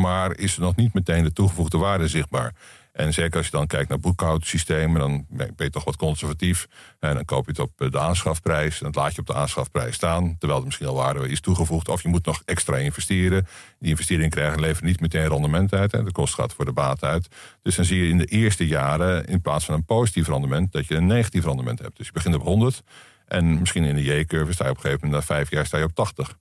[0.00, 2.52] maar is er nog niet meteen de toegevoegde waarde zichtbaar.
[3.00, 6.66] En zeker als je dan kijkt naar boekhoudsystemen, dan ben je toch wat conservatief.
[6.98, 8.78] En dan koop je het op eh, de aanschafprijs.
[8.78, 10.36] En dat laat je op de aanschafprijs staan.
[10.38, 11.88] Terwijl er misschien al waarde is toegevoegd.
[11.88, 13.46] Of je moet nog extra investeren.
[13.78, 15.90] Die investering krijgen levert niet meteen rendement uit.
[15.90, 17.28] De kost gaat voor de baat uit.
[17.62, 20.86] Dus dan zie je in de eerste jaren, in plaats van een positief rendement, dat
[20.86, 21.96] je een negatief rendement hebt.
[21.96, 22.82] Dus je begint op 100.
[23.26, 25.78] En misschien in de J-curve sta je op een gegeven moment na vijf jaar sta
[25.78, 26.38] je op 80.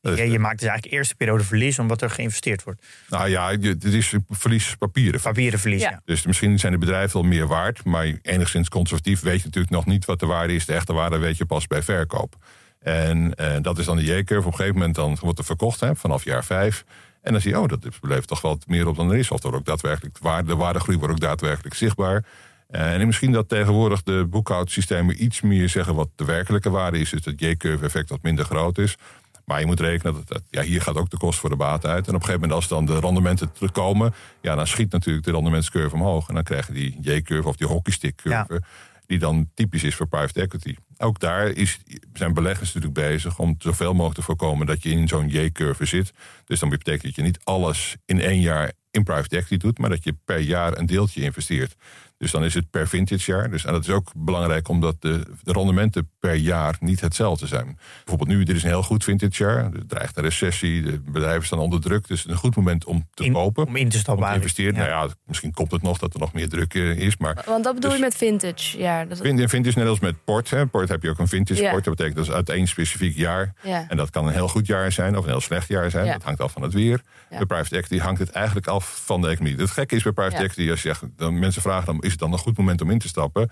[0.00, 1.78] Ja, je maakt dus eigenlijk eerste periode verlies...
[1.78, 2.82] omdat er geïnvesteerd wordt.
[3.08, 5.20] nou ja, het is verlies papieren.
[5.20, 5.90] Papieren verlies, Ja.
[5.90, 6.00] ja.
[6.04, 7.84] Dus misschien zijn de bedrijven wel meer waard.
[7.84, 10.66] Maar enigszins conservatief weet je natuurlijk nog niet wat de waarde is.
[10.66, 12.36] De echte waarde weet je pas bij verkoop.
[12.80, 14.46] En eh, dat is dan de J-curve.
[14.46, 16.84] Op een gegeven moment dan wordt er verkocht hè, vanaf jaar vijf.
[17.22, 19.30] En dan zie je, oh, dat levert toch wel meer op dan er is.
[19.30, 22.24] Of er ook daadwerkelijk de waarde, de waardegroei wordt ook daadwerkelijk zichtbaar.
[22.68, 27.10] Eh, en misschien dat tegenwoordig de boekhoudsystemen iets meer zeggen wat de werkelijke waarde is.
[27.10, 28.96] Dus dat J-curve effect wat minder groot is.
[29.44, 31.86] Maar je moet rekenen dat, dat ja, hier gaat ook de kost voor de baat
[31.86, 32.08] uit.
[32.08, 34.14] En op een gegeven moment als dan de rendementen terugkomen...
[34.40, 36.28] ja, dan schiet natuurlijk de rendementscurve omhoog.
[36.28, 38.62] En dan krijg je die J-curve of die hockeystick-curve...
[39.06, 40.74] die dan typisch is voor private equity.
[40.98, 41.78] Ook daar is,
[42.12, 44.66] zijn beleggers natuurlijk bezig om zoveel mogelijk te voorkomen...
[44.66, 46.12] dat je in zo'n J-curve zit.
[46.44, 49.78] Dus dan betekent dat je niet alles in één jaar in private equity doet...
[49.78, 51.76] maar dat je per jaar een deeltje investeert.
[52.22, 53.50] Dus dan is het per vintage jaar.
[53.50, 57.78] Dus, en dat is ook belangrijk omdat de, de rendementen per jaar niet hetzelfde zijn.
[57.96, 59.64] Bijvoorbeeld nu, dit is een heel goed vintage jaar.
[59.64, 62.08] Er dreigt een recessie, de bedrijven staan onder druk.
[62.08, 63.66] Dus het is een goed moment om te In- kopen.
[63.66, 64.58] Om in te Om stappen te eigenlijk.
[64.58, 64.90] investeren.
[64.90, 64.96] Ja.
[64.96, 67.16] Nou ja, misschien komt het nog dat er nog meer druk eh, is.
[67.16, 68.78] Maar Want dat bedoel Dus- je met vintage.
[68.78, 69.18] Ja, dat,
[69.50, 70.50] vintage net als met port.
[70.50, 70.66] Hè.
[70.66, 71.70] Port heb je ook een vintage Ja.
[71.70, 71.84] port.
[71.84, 73.52] Dat betekent dat is uit één specifiek jaar.
[73.62, 73.84] ja.
[73.88, 76.06] En dat kan een heel goed jaar zijn of een heel slecht jaar zijn.
[76.06, 76.12] Ja.
[76.12, 77.00] Dat hangt af van het weer.
[77.30, 77.36] Ja.
[77.36, 79.56] Bij private equity hangt het eigenlijk af van de economie.
[79.60, 80.42] Het gekke is bij private Ja.
[80.42, 82.90] equity, als je zegt, dan mensen vragen dan, is het dan een goed moment om
[82.90, 83.50] in te stappen?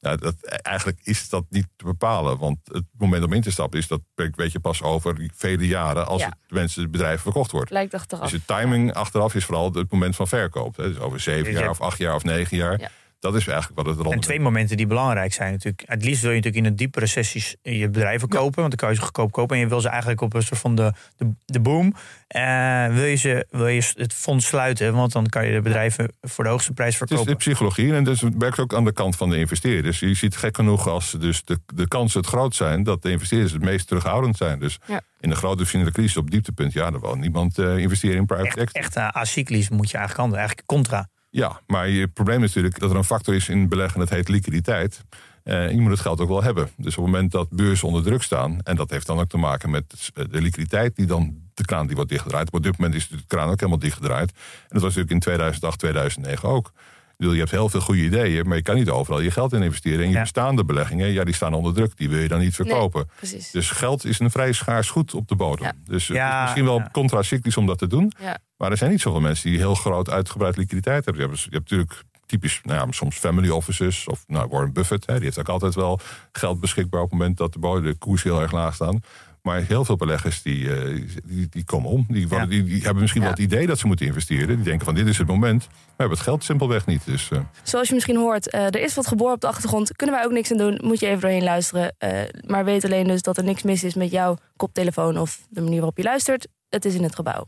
[0.00, 2.38] Nou, dat, eigenlijk is dat niet te bepalen.
[2.38, 6.06] Want het moment om in te stappen is, dat weet je pas over vele jaren
[6.06, 6.26] als Ja.
[6.28, 7.70] het mensen het bedrijf verkocht wordt.
[7.70, 8.30] lijkt achteraf.
[8.30, 10.76] Dus de timing achteraf is vooral het moment van verkoop.
[10.76, 10.88] hè.
[10.88, 12.80] Dus over zeven jaar of acht jaar of negen jaar.
[12.80, 12.90] Ja.
[13.20, 15.82] Dat is eigenlijk wat het En rendement twee momenten die belangrijk zijn natuurlijk.
[15.86, 18.60] Het liefst wil je natuurlijk in een diepe recessies je bedrijven kopen.
[18.60, 19.56] Want dan kan je ze goedkoop kopen.
[19.56, 21.94] En je wil ze eigenlijk op een soort van de, de, de boom.
[22.28, 24.94] Eh, wil, je ze, wil je het fonds sluiten.
[24.94, 27.36] Want dan kan je de bedrijven voor de hoogste prijs Het is de verkopen.
[27.44, 29.98] psychologie en dus het werkt ook aan de kant van de investeerders.
[29.98, 32.82] Je ziet gek genoeg als dus de, de kansen het groot zijn...
[32.82, 34.58] dat de investeerders het meest terughoudend zijn.
[34.58, 35.00] Dus Ja.
[35.20, 36.72] in de grote financiële crisis op dieptepunt...
[36.72, 38.78] ja, er wil niemand eh, investeren in private Echt, equity.
[38.78, 40.38] echt eh, acyclisch moet je eigenlijk handelen.
[40.38, 41.08] Eigenlijk contra.
[41.30, 44.00] Ja, maar je probleem is natuurlijk dat er een factor is in beleggen...
[44.00, 45.04] dat heet liquiditeit.
[45.42, 46.70] Eh, je moet het geld ook wel hebben.
[46.76, 48.60] Dus op het moment dat beurzen onder druk staan...
[48.62, 50.96] en dat heeft dan ook te maken met eh, de liquiditeit...
[50.96, 52.50] die dan de kraan die wordt dichtgedraaid.
[52.50, 54.30] Op dit moment is de kraan ook helemaal dichtgedraaid.
[54.30, 56.72] En dat was natuurlijk in 2008, 2009 ook.
[57.18, 58.46] Bedoel, je hebt heel veel goede ideeën...
[58.48, 60.00] maar je kan niet overal je geld in investeren.
[60.00, 60.20] En je Ja.
[60.20, 61.96] bestaande beleggingen, ja, die staan onder druk.
[61.96, 63.08] Die wil je dan niet verkopen.
[63.52, 65.64] Dus geld is een vrij schaars goed op de bodem.
[65.64, 65.72] Ja.
[65.84, 68.12] Dus het Ja, is misschien wel contracyclisch om dat te doen.
[68.56, 71.22] Maar er zijn niet zoveel mensen die heel groot uitgebreid liquiditeit hebben.
[71.22, 74.06] Je hebt, je hebt natuurlijk typisch, nou ja, soms family offices.
[74.06, 76.00] Of nou, Warren Buffett, hè, die heeft ook altijd wel
[76.32, 79.00] geld beschikbaar op het moment dat de, bodem, de koers heel erg laag staan.
[79.42, 82.04] Maar heel veel beleggers die, eh, die, die komen om.
[82.08, 83.28] Die, worden- die, die hebben misschien Ja.
[83.28, 84.46] wel het idee dat ze moeten investeren.
[84.56, 85.66] Die denken van dit is het moment.
[85.68, 87.04] Maar hebben het geld simpelweg niet.
[87.04, 89.96] Dus eh, Zoals je misschien hoort, eh, er is wat geboren op de achtergrond.
[89.96, 90.80] Kunnen wij ook niks aan doen.
[90.82, 91.94] Moet je even doorheen luisteren.
[91.98, 92.10] Eh,
[92.46, 95.76] maar weet alleen dus dat er niks mis is met jouw koptelefoon of de manier
[95.76, 96.48] waarop je luistert.
[96.68, 97.44] Het is in het gebouw.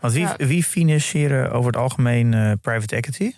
[0.00, 0.36] Want wie, Ja.
[0.36, 3.32] wie financieren over het algemeen eh, private equity?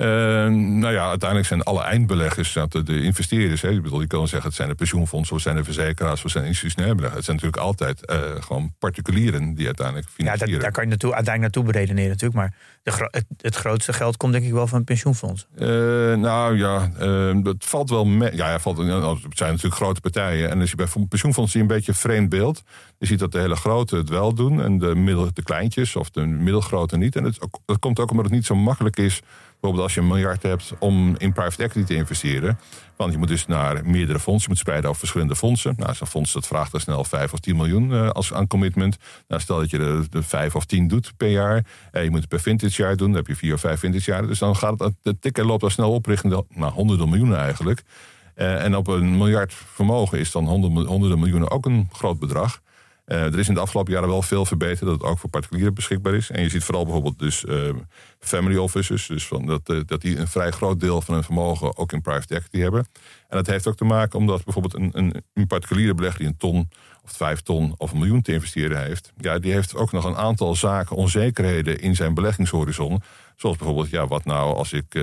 [0.00, 0.06] Eh,
[0.46, 4.48] nou ja, uiteindelijk zijn alle eindbeleggers, de, de investeerders, hè, ik bedoel, je kan zeggen
[4.48, 7.26] het zijn de pensioenfondsen, of zijn de verzekeraars, of zijn de institutionele beleggers.
[7.26, 10.52] Het zijn natuurlijk altijd eh, gewoon particulieren die uiteindelijk Ja, financieren.
[10.52, 12.40] daar, daar kan je naartoe, uiteindelijk naartoe beredeneren natuurlijk.
[12.40, 15.46] Maar de, gro- het, het grootste geld komt denk ik wel van een pensioenfonds.
[15.56, 15.66] Eh,
[16.14, 18.36] nou ja, eh, dat valt wel mee.
[18.36, 20.50] Ja, ja, valt, nou, het zijn natuurlijk grote partijen.
[20.50, 22.62] En als je bij pensioenfondsen zie je een beetje een vreemd beeld.
[22.98, 26.10] Je ziet dat de hele grote het wel doen en de, middel, de kleintjes of
[26.10, 27.16] de middelgrote niet.
[27.16, 29.20] En het, dat komt ook omdat het niet zo makkelijk is.
[29.60, 32.58] Bijvoorbeeld als je een miljard hebt om in private equity te investeren.
[32.96, 35.74] Want je moet dus naar meerdere fondsen, je moet spreiden over verschillende fondsen.
[35.76, 38.96] Nou, zo'n fonds dat vraagt dan snel 5 of 10 miljoen eh, als aan commitment.
[39.28, 41.64] Nou, stel dat je de 5 of 10 doet per jaar.
[41.90, 44.10] Eh, je moet het per vintage jaar doen, dan heb je 4 of 5 vintage
[44.10, 44.28] jaren.
[44.28, 47.82] Dus dan gaat het, de ticket loopt al snel op richting nou, honderden miljoenen eigenlijk.
[48.34, 52.60] Eh, en op een miljard vermogen is dan honderd- honderden miljoenen ook een groot bedrag.
[53.10, 55.74] Eh, er is in de afgelopen jaren wel veel verbeterd dat het ook voor particulieren
[55.74, 56.30] beschikbaar is.
[56.30, 57.68] En je ziet vooral bijvoorbeeld dus eh,
[58.18, 61.76] family offices, dus van dat, eh, dat die een vrij groot deel van hun vermogen
[61.76, 62.80] ook in private equity hebben.
[63.28, 66.36] En dat heeft ook te maken omdat bijvoorbeeld een, een, een particuliere belegger die een
[66.36, 66.68] ton
[67.10, 70.16] of vijf ton of een miljoen te investeren heeft, ja, die heeft ook nog een
[70.16, 73.02] aantal zaken, onzekerheden in zijn beleggingshorizon.
[73.36, 75.02] Zoals bijvoorbeeld, ja, wat nou als ik eh,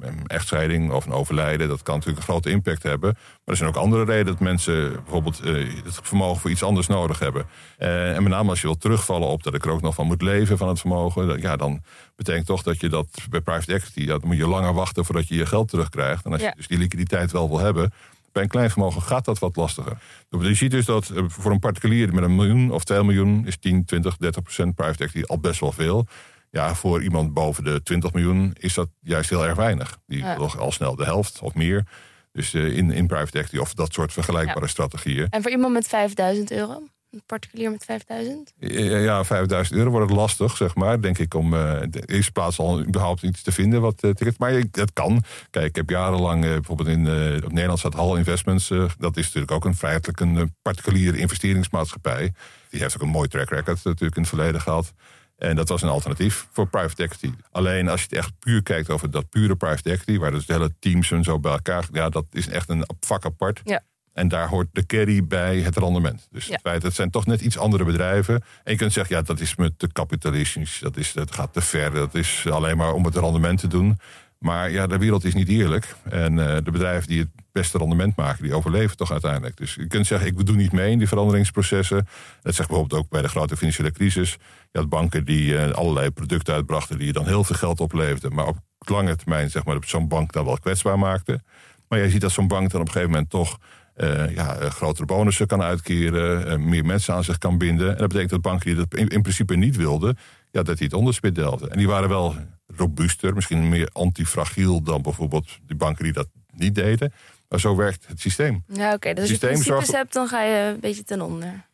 [0.00, 3.10] een echtscheiding of een overlijden, dat kan natuurlijk een grote impact hebben.
[3.12, 5.52] Maar er zijn ook andere redenen dat mensen bijvoorbeeld eh,
[5.84, 7.44] het vermogen voor iets anders nodig hebben.
[7.78, 10.06] Eh, en met name als je wil terugvallen op dat ik er ook nog van
[10.06, 11.82] moet leven van het vermogen, dat- ja, dan
[12.16, 15.34] betekent toch dat je dat bij private equity, dan moet je langer wachten voordat je
[15.34, 16.24] je geld terugkrijgt.
[16.24, 16.48] En als Ja.
[16.48, 17.92] je dus die liquiditeit wel wil hebben,
[18.32, 19.98] bij een klein vermogen gaat dat wat lastiger.
[20.28, 23.56] Je ziet dus dat eh, voor een particulier met een miljoen of 2 miljoen is
[23.58, 26.06] 10, 20, 30 procent private equity al best wel veel.
[26.50, 29.98] Ja, voor iemand boven de 20 miljoen is dat juist heel erg weinig.
[30.06, 30.36] Die Ja.
[30.36, 31.86] wil al snel de helft of meer.
[32.32, 35.26] Dus eh, in, in private equity of dat soort vergelijkbare strategieën.
[35.30, 36.82] En voor iemand met 5000 euro?
[37.12, 38.52] Een particulier met 5000?
[38.58, 41.00] Ja, Ja, 5000 euro wordt het lastig, zeg maar.
[41.00, 44.38] Denk ik om eh, de eerste plaats al überhaupt iets te vinden wat eh, ticket.
[44.38, 45.22] Maar het kan.
[45.50, 48.70] Kijk, ik heb jarenlang eh, bijvoorbeeld in eh, op Nederland staat Hall Investments.
[48.70, 52.32] eh, dat is natuurlijk ook een feitelijk een particuliere investeringsmaatschappij.
[52.70, 54.92] Die heeft ook een mooi track record natuurlijk in het verleden gehad.
[55.36, 57.32] En dat was een alternatief voor private equity.
[57.50, 60.52] Alleen als je het echt puur kijkt over dat pure private equity, waar dus de
[60.52, 63.60] hele teams en zo bij elkaar, ja, dat is echt een vak apart.
[63.64, 63.82] Ja.
[64.12, 66.28] En daar hoort de carry bij het rendement.
[66.30, 66.52] Dus Ja.
[66.52, 68.34] het feit, het zijn toch net iets andere bedrijven.
[68.64, 70.78] En je kunt zeggen, ja, dat is me te kapitalistisch.
[70.82, 71.90] Dat, is, dat gaat te ver.
[71.92, 73.98] Dat is alleen maar om het rendement te doen.
[74.38, 75.94] Maar ja, de wereld is niet eerlijk.
[76.02, 79.56] En eh, de bedrijven die het beste rendement maken, die overleven toch uiteindelijk.
[79.56, 82.06] Dus je kunt zeggen, ik doe niet mee in die veranderingsprocessen.
[82.42, 84.36] Dat zegt bijvoorbeeld ook bij de grote financiële crisis.
[84.72, 88.34] Je had banken die eh, allerlei producten uitbrachten die je dan heel veel geld opleverden.
[88.34, 91.40] Maar op lange termijn, zeg maar, zo'n bank dan wel kwetsbaar maakte.
[91.88, 93.58] Maar je ziet dat zo'n bank dan op een gegeven moment toch
[94.02, 97.88] eh, ja, eh, grotere bonussen kan uitkeren, eh, meer mensen aan zich kan binden.
[97.90, 100.18] En dat betekent dat banken die dat in, in principe niet wilden,
[100.50, 101.70] ja, dat die het onderspit delden.
[101.70, 102.34] En die waren wel
[102.76, 107.12] robuuster, misschien meer antifragiel dan bijvoorbeeld die banken die dat niet deden.
[107.48, 108.64] Maar zo werkt het systeem.
[108.66, 109.08] Ja, oké.
[109.08, 111.64] Dus als je Systeem principes zorgt- hebt, dan ga je een beetje ten onder.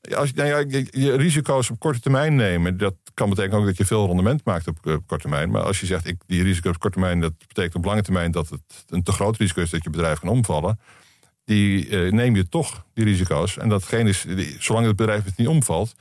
[0.00, 3.58] Ja, Als je, nou ja, je, je risico's op korte termijn nemen, dat kan betekenen
[3.58, 5.50] ook dat je veel rendement maakt op, op korte termijn.
[5.50, 8.30] Maar als je zegt, ik, die risico's op korte termijn, dat betekent op lange termijn
[8.30, 10.78] dat het een te groot risico is dat je bedrijf kan omvallen.
[11.48, 13.56] Die eh, neem je toch, die risico's.
[13.58, 15.94] En datgene is, die- zolang het bedrijf het niet omvalt,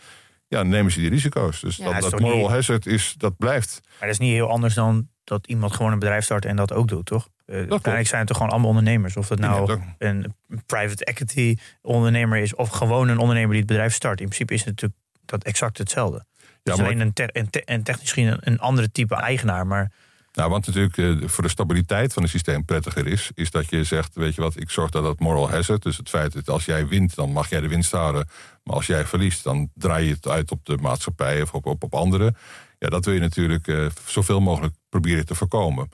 [0.47, 1.59] ja, nemen ze die risico's.
[1.59, 3.79] Dus Ja, dat, moral niet- hazard is, dat blijft.
[3.83, 6.73] Maar dat is niet heel anders dan dat iemand gewoon een bedrijf start en dat
[6.73, 7.29] ook doet, toch?
[7.45, 9.17] Uh, uiteindelijk zijn het toch gewoon allemaal ondernemers.
[9.17, 13.93] Of dat nou een private equity ondernemer is of gewoon een ondernemer die het bedrijf
[13.93, 14.19] start.
[14.19, 16.25] In principe is het natuurlijk dat exact hetzelfde.
[16.63, 19.67] Ja, maar- alleen een, te- een, te- en technisch misschien een, een andere type eigenaar.
[19.67, 19.91] Maar
[20.37, 23.83] Nou, wat natuurlijk eh, voor de stabiliteit van het systeem prettiger is, is dat je
[23.83, 26.65] zegt, weet je wat, ik zorg dat dat moral hazard, dus het feit dat als
[26.65, 28.27] jij wint, dan mag jij de winst houden,
[28.63, 31.83] maar als jij verliest, dan draai je het uit op de maatschappij of op, op,
[31.83, 32.35] op anderen.
[32.79, 35.89] Ja, dat wil je natuurlijk eh, zoveel mogelijk proberen te voorkomen.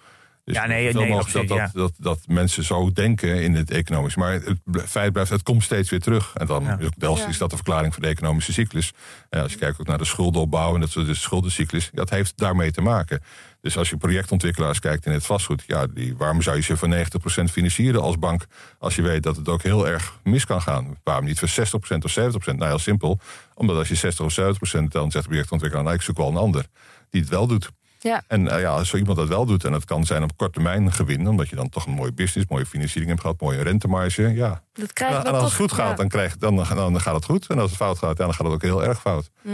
[0.46, 4.16] Dus Ja, nee, nee, dat, dat, dat, dat mensen zo denken in het economisch.
[4.16, 6.32] Maar het feit blijft, het komt steeds weer terug.
[6.36, 6.78] En dan Ja.
[6.80, 7.28] is, ook wel, Ja.
[7.28, 8.92] is dat de verklaring voor de economische cyclus.
[9.30, 12.38] En als je kijkt ook naar de schuldenopbouw en dat soort de schuldencyclus, dat heeft
[12.38, 13.22] daarmee te maken.
[13.62, 16.88] Dus als je projectontwikkelaars kijkt in het vastgoed, ja, die, waarom zou je ze voor
[16.90, 18.46] 90% financieren als bank
[18.80, 20.98] als je weet dat het ook heel erg mis kan gaan?
[21.04, 22.58] Waarom niet voor 60% of 70%?
[22.58, 23.20] Nou, heel simpel.
[23.56, 26.36] Omdat als je 60 of 70% dan zegt de projectontwikkelaar, nou, ik zoek wel een
[26.38, 26.66] ander
[27.10, 27.70] die het wel doet.
[28.04, 28.24] Ja.
[28.28, 30.54] En eh, ja, als zo iemand dat wel doet, en dat kan zijn op korte
[30.54, 34.34] termijn gewin, omdat je dan toch een mooie business, mooie financiering hebt gehad, mooie rentemarge,
[34.34, 34.64] ja.
[34.74, 35.96] Dat krijg je en dan als het goed gaat, ja.
[35.96, 37.48] dan, krijg, dan, dan, gaat het goed.
[37.48, 39.30] En als het fout gaat, dan gaat het ook heel erg fout.
[39.42, 39.50] Hm.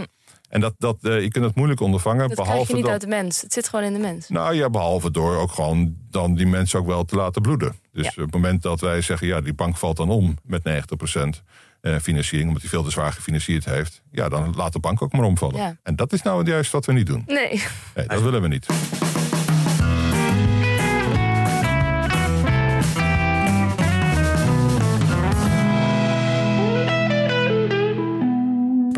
[0.50, 2.92] En dat, dat, eh, je kunt het moeilijk ondervangen, Dat krijg behalve je niet dat,
[2.92, 3.42] uit de mens.
[3.42, 4.30] Het zit gewoon in de mens.
[4.30, 7.76] nou ja, behalve door ook gewoon dan die mensen ook wel te laten bloeden.
[7.92, 8.10] Dus Ja.
[8.10, 11.42] op het moment dat wij zeggen, ja, die bank valt dan om met 90% eh,
[11.82, 15.24] financiering, omdat hij veel te zwaar gefinancierd heeft, ja, dan laat de bank ook maar
[15.24, 15.58] omvallen.
[15.58, 15.78] Ja.
[15.84, 17.24] En dat is nou juist wat we niet doen.
[17.28, 17.64] Nee.
[17.96, 18.66] Nee, dat willen we niet.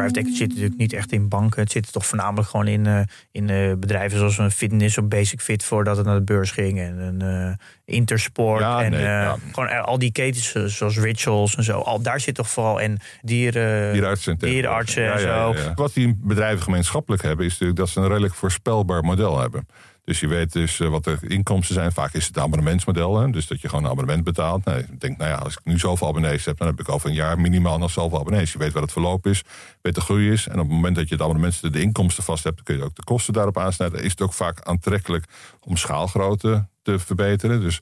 [0.01, 1.61] Private equity zit natuurlijk niet echt in banken.
[1.61, 5.41] Het zit toch voornamelijk gewoon in, eh, in eh, bedrijven zoals een fitness of Basic
[5.41, 6.79] Fit voordat het naar de beurs ging.
[6.79, 8.61] En een eh, Intersport.
[8.61, 9.37] Ja, en nee, ja.
[9.51, 11.79] gewoon al die ketens zoals Rituals en zo.
[11.79, 15.63] Al, daar zit toch vooral en dieren, Dierenartsen, en dierenartsen en tegenwoordig.
[15.63, 15.73] zo.
[15.75, 19.67] Wat die bedrijven gemeenschappelijk hebben, is natuurlijk dat ze een redelijk voorspelbaar model hebben.
[20.03, 21.91] Dus je weet dus eh, wat de inkomsten zijn.
[21.91, 23.19] Vaak is het abonnementsmodel.
[23.19, 23.29] Hè?
[23.29, 24.65] Dus dat je gewoon een abonnement betaalt.
[24.65, 27.09] Nou, je denkt, nou ja, als ik nu zoveel abonnees heb, dan heb ik over
[27.09, 28.51] een jaar minimaal nog zoveel abonnees.
[28.51, 29.43] Je weet wat het verloop is,
[29.81, 30.47] weet de groei is.
[30.47, 32.83] En op het moment dat je het abonnement, de inkomsten vast hebt, dan kun je
[32.83, 34.03] ook de kosten daarop aansnijden.
[34.03, 35.25] Is het ook vaak aantrekkelijk
[35.59, 37.61] om schaalgrootte te verbeteren.
[37.61, 37.81] Dus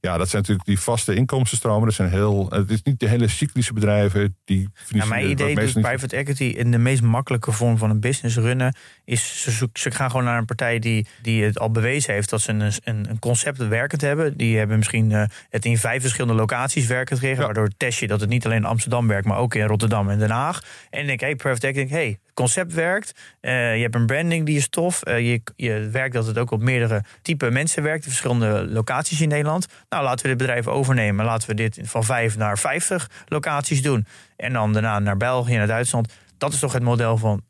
[0.00, 1.84] ja, dat zijn natuurlijk die vaste inkomstenstromen.
[1.86, 5.74] Dat zijn heel, het is niet de hele cyclische bedrijven die Ja, mijn idee dus
[5.74, 9.78] niet- private equity in de meest makkelijke vorm van een business runnen is ze, zoek,
[9.78, 12.60] ze gaan gewoon naar een partij die, die het al bewezen heeft dat ze een,
[12.84, 14.36] een, een concept werkend hebben.
[14.36, 17.44] Die hebben misschien eh, het in vijf verschillende locaties werkend gekregen, Ja.
[17.44, 20.18] waardoor test je dat het niet alleen in Amsterdam werkt, maar ook in Rotterdam en
[20.18, 20.62] Den Haag.
[20.90, 23.12] En denk ik, hey, private equity, hey, concept werkt.
[23.40, 25.02] Eh, je hebt een branding die is tof.
[25.02, 29.20] Eh, je, je werkt dat het ook op meerdere type mensen werkt, in verschillende locaties
[29.20, 29.66] in Nederland.
[29.88, 31.24] Nou, laten we dit bedrijf overnemen.
[31.24, 34.06] Laten we dit van vijf naar vijftig locaties doen.
[34.36, 36.12] En dan daarna naar België, naar Duitsland.
[36.38, 37.42] Dat is toch het model van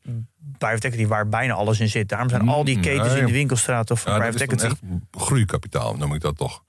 [0.59, 2.09] private equity waar bijna alles in zit.
[2.09, 4.65] Daarom zijn al die Mm, ketens in de winkelstraat of van Ja, private equity.
[4.65, 4.79] echt
[5.11, 6.63] groeikapitaal, noem ik dat toch.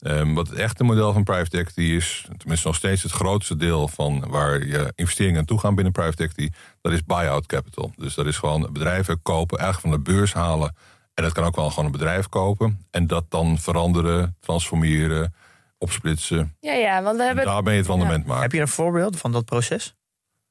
[0.00, 3.88] Ehm, wat het echte model van private equity is, tenminste nog steeds het grootste deel
[3.88, 7.92] van waar je investeringen naartoe gaan binnen private equity, dat is buy-out capital.
[7.96, 10.76] Dus dat is gewoon bedrijven kopen, eigenlijk van de beurs halen.
[11.14, 12.86] En dat kan ook wel gewoon een bedrijf kopen.
[12.90, 15.34] En dat dan veranderen, transformeren,
[15.78, 16.56] opsplitsen.
[16.60, 17.44] Ja, ja, want we En hebben...
[17.44, 18.42] daarmee het rendement maken.
[18.42, 19.94] Heb je een voorbeeld van dat proces?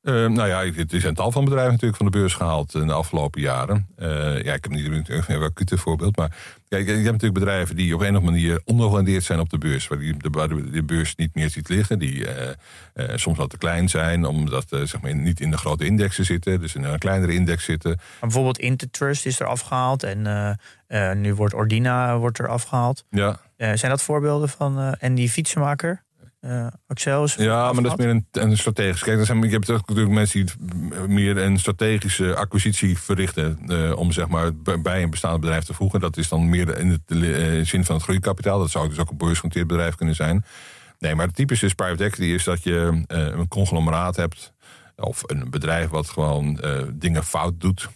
[0.07, 2.87] Eh, nou ja, het is een tal van bedrijven natuurlijk van de beurs gehaald in
[2.87, 3.87] de afgelopen jaren.
[3.95, 4.07] Eh,
[4.43, 6.17] ja, ik heb niet een acute voorbeeld.
[6.17, 6.35] Maar
[6.69, 9.57] kijk, je hebt natuurlijk bedrijven die op een of andere manier ondergewaardeerd zijn op de
[9.57, 9.87] beurs.
[9.87, 10.17] Waar, die,
[10.71, 11.99] de, beurs niet meer ziet liggen.
[11.99, 12.53] Die eh,
[12.93, 16.25] eh, soms wat te klein zijn, omdat eh, zeg maar niet in de grote indexen
[16.25, 16.59] zitten.
[16.59, 17.91] Dus in een kleinere index zitten.
[17.97, 23.05] Maar bijvoorbeeld Intertrust is er afgehaald en eh, eh, nu wordt Ordina wordt er afgehaald.
[23.09, 24.79] Ja, Eh, zijn dat voorbeelden van...
[24.79, 26.03] eh, en die fietsenmaker,
[26.39, 29.03] eh, Axel, is ja maar dat is meer een, een strategisch.
[29.03, 30.55] Kijk, er zijn, je hebt natuurlijk mensen die
[31.07, 33.59] meer een strategische acquisitie verrichten.
[33.67, 35.99] eh, om zeg maar bij een bestaand bedrijf te voegen.
[35.99, 38.59] Dat is dan meer in het eh, zin van het groeikapitaal.
[38.59, 40.45] Dat zou dus ook een beursgenoteerd bedrijf kunnen zijn.
[40.99, 44.53] Nee, maar het typische is private equity is dat je een conglomeraat hebt.
[44.95, 46.59] Of een bedrijf wat gewoon
[46.93, 47.89] dingen fout doet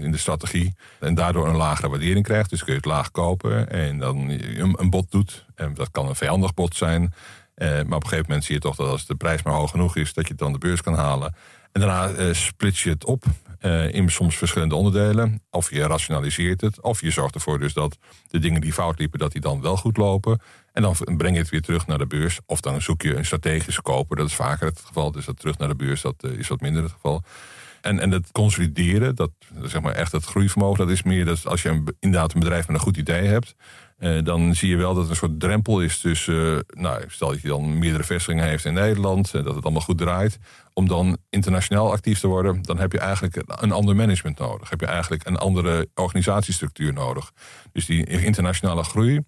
[0.00, 0.74] in de strategie.
[1.00, 2.50] En daardoor een lagere waardering krijgt.
[2.50, 5.46] Dus kun je het laag kopen en dan een, een bod doet.
[5.54, 7.12] En dat kan een vijandig bod zijn.
[7.58, 9.70] Eh, maar op een gegeven moment zie je toch dat als de prijs maar hoog
[9.70, 11.34] genoeg is, dat je het dan de beurs kan halen.
[11.72, 13.24] En daarna eh splits je het op
[13.58, 15.42] eh, in soms verschillende onderdelen.
[15.50, 19.18] Of je rationaliseert het, of je zorgt ervoor dus dat de dingen die fout liepen,
[19.18, 20.40] dat die dan wel goed lopen.
[20.72, 22.40] En dan breng je het weer terug naar de beurs.
[22.46, 24.16] Of dan zoek je een strategische koper.
[24.16, 25.12] Dat is vaker het geval.
[25.12, 27.22] Dus dat terug naar de beurs, dat is wat minder het geval.
[27.80, 29.30] En, en het consolideren, dat
[29.62, 32.66] zeg maar echt het groeivermogen, dat is meer dat als je een, inderdaad een bedrijf
[32.66, 33.54] met een goed idee hebt.
[33.98, 37.28] Eh, dan zie je wel dat er een soort drempel is tussen, eh, nou, stel
[37.28, 40.38] dat je dan meerdere vestigingen heeft in Nederland, en dat het allemaal goed draait.
[40.72, 44.70] Om dan internationaal actief te worden, dan heb je eigenlijk een ander management nodig.
[44.70, 47.32] Heb je eigenlijk een andere organisatiestructuur nodig.
[47.72, 49.20] Dus die internationale groei,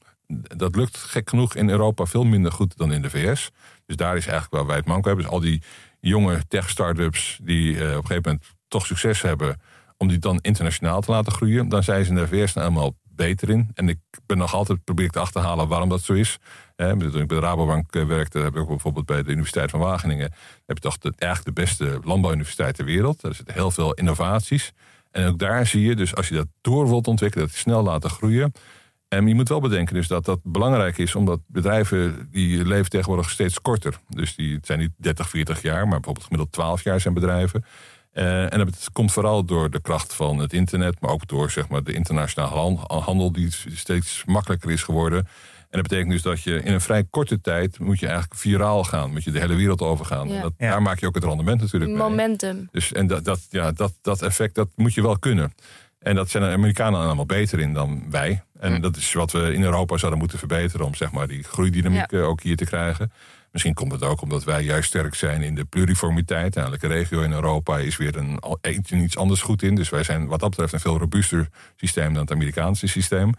[0.57, 3.51] dat lukt gek genoeg in Europa veel minder goed dan in de VS.
[3.87, 5.25] Dus daar is eigenlijk waar wij het manko hebben.
[5.25, 5.63] Dus al die
[6.01, 9.61] jonge tech-startups die op een gegeven moment toch succes hebben,
[9.97, 12.95] om die dan internationaal te laten groeien, dan zijn ze in de VS nou helemaal
[13.21, 13.71] beter in.
[13.75, 16.39] En ik ben nog altijd probeer ik te achterhalen waarom dat zo is.
[16.77, 20.33] toen ik bij de Rabobank eh, werkte, heb ik bijvoorbeeld bij de Universiteit van Wageningen,
[20.67, 23.23] heb je toch de, eigenlijk de beste landbouwuniversiteit ter wereld.
[23.23, 24.73] Er zitten heel veel innovaties.
[25.11, 28.11] En ook daar zie je, dus als je dat door wilt ontwikkelen, dat snel laten
[28.11, 28.53] groeien.
[29.09, 33.31] En je moet wel bedenken dus dat dat belangrijk is, omdat bedrijven die leven tegenwoordig
[33.31, 34.01] steeds korter.
[34.09, 37.65] Dus die zijn niet 30, 40 jaar, maar bijvoorbeeld gemiddeld 12 jaar zijn bedrijven.
[38.15, 41.69] Uh, en dat komt vooral door de kracht van het internet, maar ook door zeg
[41.69, 45.19] maar, de internationale handel die steeds makkelijker is geworden.
[45.71, 48.85] En dat betekent dus dat je in een vrij korte tijd moet je eigenlijk viraal
[48.85, 50.29] gaan, moet je de hele wereld overgaan.
[50.29, 50.41] Ja.
[50.41, 52.01] Dat, Daar maak je ook het rendement natuurlijk mee.
[52.01, 52.69] Momentum.
[52.73, 55.55] Dus en dat, dat, ja, dat, dat effect dat moet je wel kunnen.
[55.99, 58.43] En dat zijn de Amerikanen allemaal beter in dan wij.
[58.59, 62.11] En dat is wat we in Europa zouden moeten verbeteren om zeg maar, die groeidynamiek
[62.11, 62.21] ja.
[62.21, 63.13] ook hier te krijgen.
[63.53, 66.57] Misschien komt het ook omdat wij juist sterk zijn in de pluriformiteit.
[66.57, 68.41] Elke regio in Europa is weer een,
[69.03, 69.75] iets anders goed in.
[69.75, 73.33] Dus wij zijn wat dat betreft een veel robuuster systeem dan het Amerikaanse systeem.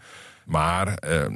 [0.44, 1.26] Maar eh,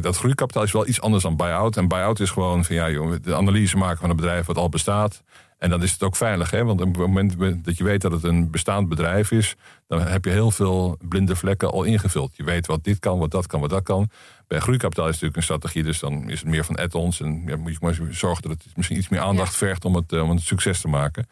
[0.00, 1.76] dat, groeikapitaal is wel iets anders dan buy-out.
[1.76, 2.88] En buy-out is gewoon van ja,
[3.22, 5.22] de analyse maken van een bedrijf wat al bestaat.
[5.64, 6.64] En dan is het ook veilig, hè?
[6.64, 9.56] want op het moment dat je weet dat het een bestaand bedrijf is,
[9.86, 12.36] dan heb je heel veel blinde vlekken al ingevuld.
[12.36, 14.10] Je weet wat dit kan, wat dat kan, wat dat kan.
[14.46, 17.20] Bij groeikapitaal is natuurlijk een strategie, dus dan is het meer van add-ons.
[17.20, 20.12] En ja, moet je maar zorgen dat het misschien iets meer aandacht vergt om het,
[20.12, 21.28] uh, om het succes te maken.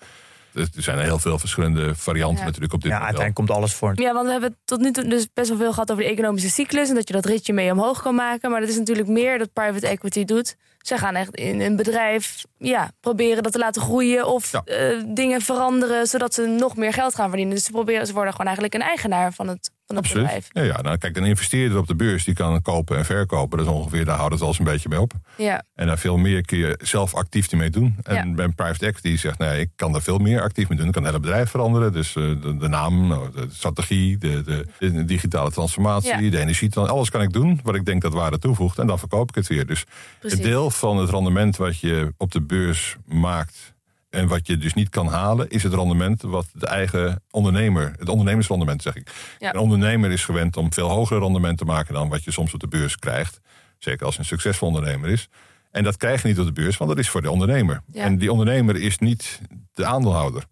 [0.54, 3.14] Er zijn heel veel verschillende varianten natuurlijk op dit ja, model.
[3.16, 3.92] uiteindelijk komt alles voor.
[3.94, 6.50] Ja, want we hebben tot nu toe dus best wel veel gehad over de economische
[6.50, 6.88] cyclus...
[6.88, 8.50] en dat je dat ritje mee omhoog kan maken.
[8.50, 10.56] Maar dat is natuurlijk meer dat private equity doet.
[10.78, 14.26] Ze gaan echt in een bedrijf ja, proberen dat te laten groeien...
[14.26, 17.54] of uh, dingen veranderen, zodat ze nog meer geld gaan verdienen.
[17.54, 20.48] Dus ze, proberen, ze worden gewoon eigenlijk een eigenaar van het Absoluut.
[20.52, 23.58] Ja, ja, nou, kijk, een investeerder op de beurs die kan kopen en verkopen.
[23.58, 25.12] Dat is ongeveer, daar houdt het al eens een beetje mee op.
[25.36, 25.62] Ja.
[25.74, 27.96] En daar veel meer kun je zelf actief mee doen.
[28.02, 28.34] En ja.
[28.34, 30.86] bij private equity zegt, nee, ik kan daar veel meer actief mee doen.
[30.86, 31.92] Ik kan het hele bedrijf veranderen.
[31.92, 36.30] Dus uh, de, de, naam, nou, de strategie, de, de, de digitale transformatie, ja.
[36.30, 36.74] de energie.
[36.74, 38.78] Alles kan ik doen wat ik denk dat waarde toevoegt.
[38.78, 39.66] En dan verkoop ik het weer.
[39.66, 39.84] Dus
[40.18, 40.38] Precies.
[40.38, 43.71] het deel van het rendement wat je op de beurs maakt
[44.12, 48.08] en wat je dus niet kan halen, is het rendement wat de eigen ondernemer, het
[48.08, 49.10] ondernemersrendement zeg ik.
[49.38, 52.60] Een ondernemer is gewend om veel hoger rendement te maken dan wat je soms op
[52.60, 53.40] de beurs krijgt.
[53.78, 55.28] Zeker als een succesvol ondernemer is.
[55.70, 57.82] En dat krijg je niet op de beurs, want dat is voor de ondernemer.
[57.92, 59.40] En die ondernemer is niet
[59.72, 60.44] de aandeelhouder.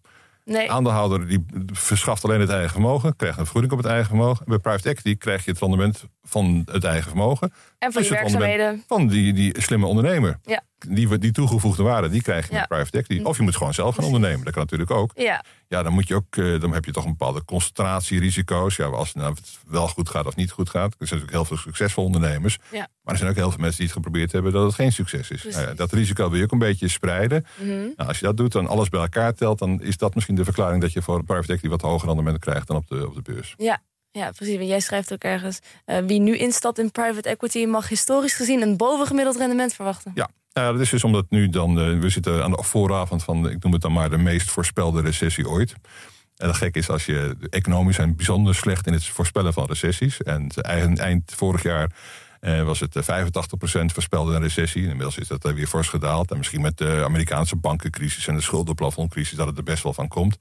[0.45, 0.65] Nee.
[0.65, 4.45] De aandeelhouder die verschaft alleen het eigen vermogen, krijgt een vergoeding op het eigen vermogen.
[4.45, 7.53] Bij private equity krijg je het rendement van het eigen vermogen.
[7.81, 8.83] En van je werkzaamheden.
[8.87, 10.39] Van die, die slimme ondernemer.
[10.43, 10.63] Ja.
[10.77, 12.59] Die, die toegevoegde waarde, die krijg je ja.
[12.59, 13.23] met private equity.
[13.23, 14.43] Of je moet gewoon zelf gaan ondernemen.
[14.43, 15.11] Dat kan natuurlijk ook.
[15.15, 15.43] Ja.
[15.67, 18.75] Ja, dan moet je ook, eh, dan heb je toch een bepaalde concentratierisico's.
[18.75, 20.95] Ja, als nou, het wel goed gaat of niet goed gaat.
[20.99, 22.57] Er zijn natuurlijk heel veel succesvolle ondernemers.
[22.71, 22.87] Ja.
[23.01, 25.31] Maar er zijn ook heel veel mensen die het geprobeerd hebben dat het geen succes
[25.31, 25.43] is.
[25.43, 27.45] Nou ja, dat risico wil je ook een beetje spreiden.
[27.57, 27.93] Mm -hmm.
[27.95, 30.43] nou, als je dat doet, dan alles bij elkaar telt, dan is dat misschien de
[30.43, 33.21] verklaring dat je voor private equity wat hoger rendement krijgt dan op de, op de
[33.21, 33.53] beurs.
[33.57, 34.55] Ja, ja, precies.
[34.55, 38.61] Want jij schrijft ook ergens: uh, wie nu instapt in private equity mag historisch gezien
[38.61, 40.11] een bovengemiddeld rendement verwachten.
[40.15, 40.29] Ja.
[40.53, 43.63] Uh, dat is dus omdat nu dan, uh, we zitten aan de vooravond van, ik
[43.63, 45.73] noem het dan maar de meest voorspelde recessie ooit.
[46.37, 50.21] En het gek is, als je, economisch zijn bijzonder slecht in het voorspellen van recessies.
[50.21, 51.91] En eind, eind vorig jaar
[52.39, 52.99] was het 85%
[53.93, 54.83] voorspelde een recessie.
[54.83, 56.31] Inmiddels is dat weer fors gedaald.
[56.31, 60.07] En misschien met de Amerikaanse bankencrisis en de schuldenplafondcrisis dat het er best wel van
[60.07, 60.37] komt.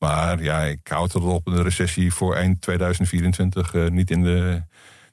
[0.00, 4.62] Maar ja, ik houd erop een recessie voor eind 2024 uh, niet in de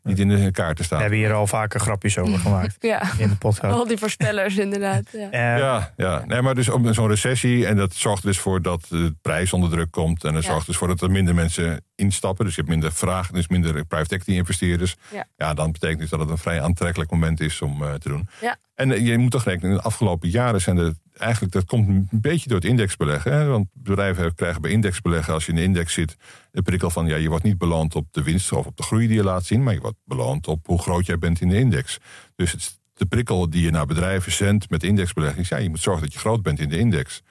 [0.08, 0.98] niet in de kaart te staan.
[0.98, 3.02] We hebben hier al vaker grapjes over gemaakt ja.
[3.18, 3.74] in de podcast.
[3.74, 5.04] Al die voorspellers inderdaad.
[5.12, 6.24] Ja, uh, ja, ja.
[6.26, 9.92] Nee, maar dus zo'n recessie en dat zorgt dus voor dat de prijs onder druk
[9.92, 10.50] komt en dat ja.
[10.50, 12.46] zorgt dus voor dat er minder mensen instappen.
[12.46, 14.96] Dus je hebt minder vraag, dus minder private equity investeerders.
[15.14, 15.28] Ja.
[15.38, 18.28] ja, dan betekent dus dat het een vrij aantrekkelijk moment is om uh, te doen.
[18.42, 18.58] Ja.
[18.76, 22.08] En je moet toch rekenen, in de afgelopen jaren zijn er eigenlijk, dat komt een
[22.12, 23.34] beetje door het indexbeleggen.
[23.34, 23.46] Hè?
[23.46, 26.18] Want bedrijven krijgen bij indexbeleggen, als je in de index zit,
[26.52, 29.08] de prikkel van, ja, je wordt niet beloond op de winst of op de groei
[29.08, 31.58] die je laat zien, maar je wordt beloond op hoe groot jij bent in de
[31.58, 32.00] index.
[32.36, 35.82] Dus het, de prikkel die je naar bedrijven zendt met indexbelegging is, ja, je moet
[35.82, 37.24] zorgen dat je groot bent in de index.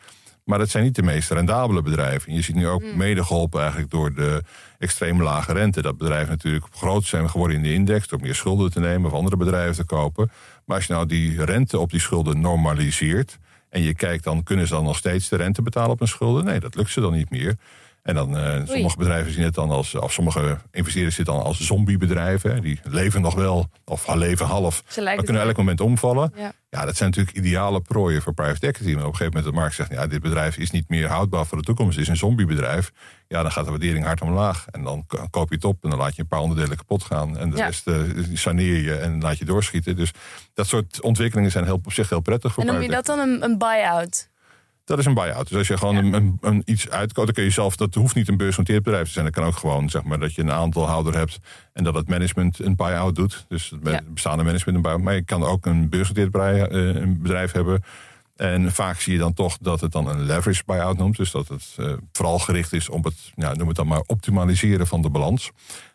[0.46, 2.34] Maar dat zijn niet de meest rendabele bedrijven.
[2.34, 2.96] Je ziet nu ook Mm.
[2.96, 4.42] mede geholpen eigenlijk door de
[4.78, 5.82] extreem lage rente.
[5.82, 8.08] Dat bedrijven natuurlijk groot zijn geworden in de index...
[8.08, 10.30] door meer schulden te nemen of andere bedrijven te kopen.
[10.64, 13.38] Maar als je nou die rente op die schulden normaliseert...
[13.68, 16.44] en je kijkt dan, kunnen ze dan nog steeds de rente betalen op hun schulden?
[16.44, 17.56] Nee, dat lukt ze dan niet meer.
[18.06, 21.60] En dan, uh, sommige bedrijven zien het dan als, of sommige investeerders zitten dan als
[21.60, 22.62] zombiebedrijven.
[22.62, 26.32] Die leven nog wel, of leven half, maar kunnen elk moment omvallen.
[26.36, 26.52] Ja.
[26.68, 26.84] ja.
[26.84, 28.92] dat zijn natuurlijk ideale prooien voor private equity.
[28.94, 31.46] Maar op een gegeven moment de markt zegt, ja, dit bedrijf is niet meer houdbaar
[31.46, 31.92] voor de toekomst.
[31.92, 32.92] Het is een zombiebedrijf.
[33.28, 34.66] Ja, dan gaat de waardering hard omlaag.
[34.70, 37.38] En dan koop je het op en dan laat je een paar onderdelen kapot gaan.
[37.38, 37.96] En de rest uh,
[38.34, 39.96] saneer je en laat je doorschieten.
[39.96, 40.10] Dus
[40.54, 43.18] dat soort ontwikkelingen zijn heel, op zich heel prettig voor En noem je dat dan
[43.18, 44.28] een, een buy-out?
[44.86, 45.48] Dat is een buy-out.
[45.48, 48.28] Dus als je gewoon een, een, iets uitkoopt, dan kun je zelf, dat hoeft niet
[48.28, 49.24] een beursgenoteerd bedrijf te zijn.
[49.24, 51.38] Dat kan ook gewoon, zeg maar, dat je een aandeelhouder hebt
[51.72, 53.44] en dat het management een buy-out doet.
[53.48, 55.02] Dus het bestaande management een buy-out.
[55.02, 57.82] Maar je kan ook een beursgenoteerd eh, bedrijf hebben.
[58.36, 61.16] En vaak zie je dan toch dat het dan een leverage buy-out noemt.
[61.16, 64.86] Dus dat het uh, vooral gericht is op het, nou, noem het dan maar, optimaliseren
[64.86, 65.50] van de balans.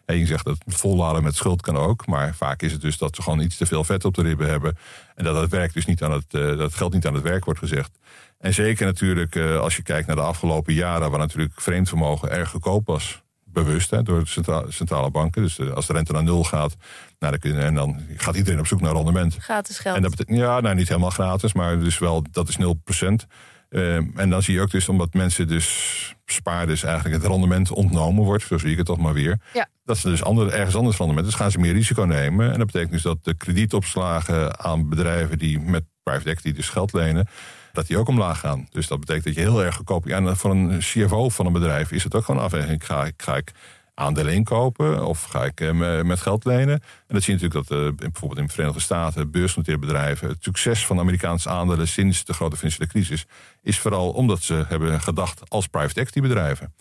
[0.06, 2.08] En je zegt dat volladen met schuld kan ook.
[2.08, 4.48] Maar vaak is het dus dat ze gewoon iets te veel vet op de ribben
[4.48, 4.78] hebben.
[5.16, 7.46] En dat het werk dus niet aan het, uh, dat geld niet aan het werk
[7.46, 8.00] wordt gezegd.
[8.42, 12.32] En zeker natuurlijk uh, als je kijkt naar de afgelopen jaren, waar natuurlijk vreemd vermogen
[12.32, 13.22] erg goedkoop was.
[13.44, 15.42] Bewust hè, door de centrale, centrale banken.
[15.42, 16.76] Dus als de rente naar nul gaat,
[17.20, 19.36] nou, dan, en dan gaat iedereen op zoek naar rendement.
[19.40, 19.96] Gratis geld.
[19.96, 23.28] En dat betekent, ja, nou niet helemaal gratis, maar dus wel, dat is 0%.
[23.70, 28.24] Uh, en dan zie je ook dus, omdat mensen dus spaarders eigenlijk het rendement ontnomen
[28.24, 29.40] wordt, zo zie ik het toch maar weer.
[29.54, 29.68] Ja.
[29.84, 32.52] Dat ze dus andere, ergens anders rendement, dus gaan ze meer risico nemen.
[32.52, 36.94] En dat betekent dus dat de kredietopslagen aan bedrijven die met private equity dus geld
[36.94, 37.28] lenen,
[37.74, 38.68] dat die ook omlaag gaan.
[38.70, 40.08] Dus dat betekent dat je heel erg goedkoop...
[40.08, 42.86] Ja, en voor een CFO van een bedrijf is het ook gewoon afweging.
[42.86, 43.52] Ga ik, ga ik
[43.94, 46.74] aandelen inkopen of ga ik eh, met geld lenen?
[47.08, 49.32] En dat zie je natuurlijk dat bijvoorbeeld in de Verenigde Staten...
[49.32, 51.88] beursgenoteerde bedrijven, het succes van Amerikaanse aandelen...
[51.88, 53.26] sinds de grote financiële crisis...
[53.62, 56.74] is vooral omdat ze hebben gedacht als private equity bedrijven.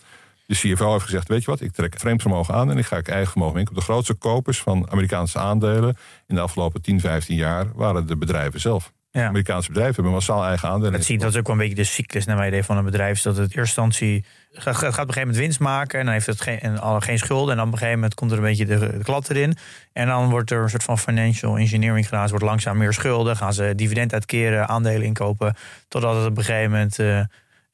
[0.47, 2.71] De CFO heeft gezegd, weet je wat, ik trek vreemd vermogen aan...
[2.71, 3.79] en ik ga ik eigen vermogen inkopen.
[3.79, 5.97] De grootste kopers van Amerikaanse aandelen...
[6.27, 8.93] in de afgelopen 10, 15 jaar waren de bedrijven zelf.
[9.13, 9.27] Ja.
[9.27, 10.93] Amerikaanse bedrijven hebben massaal eigen aandelen.
[10.93, 12.85] Dat, zie, dat is ook wel een beetje de cyclus naar mijn idee van een
[12.85, 13.17] bedrijf.
[13.17, 15.99] Is dat het in eerste instantie gaat, gaat op een gegeven moment winst maken.
[15.99, 17.51] En dan heeft het geen, en geen schulden.
[17.51, 19.57] En dan op een gegeven moment komt er een beetje de, de klad erin.
[19.93, 22.25] En dan wordt er een soort van financial engineering gedaan.
[22.25, 23.37] Ze wordt langzaam meer schulden.
[23.37, 25.55] Gaan ze dividend uitkeren, aandelen inkopen.
[25.89, 27.23] Totdat het op een gegeven moment uh,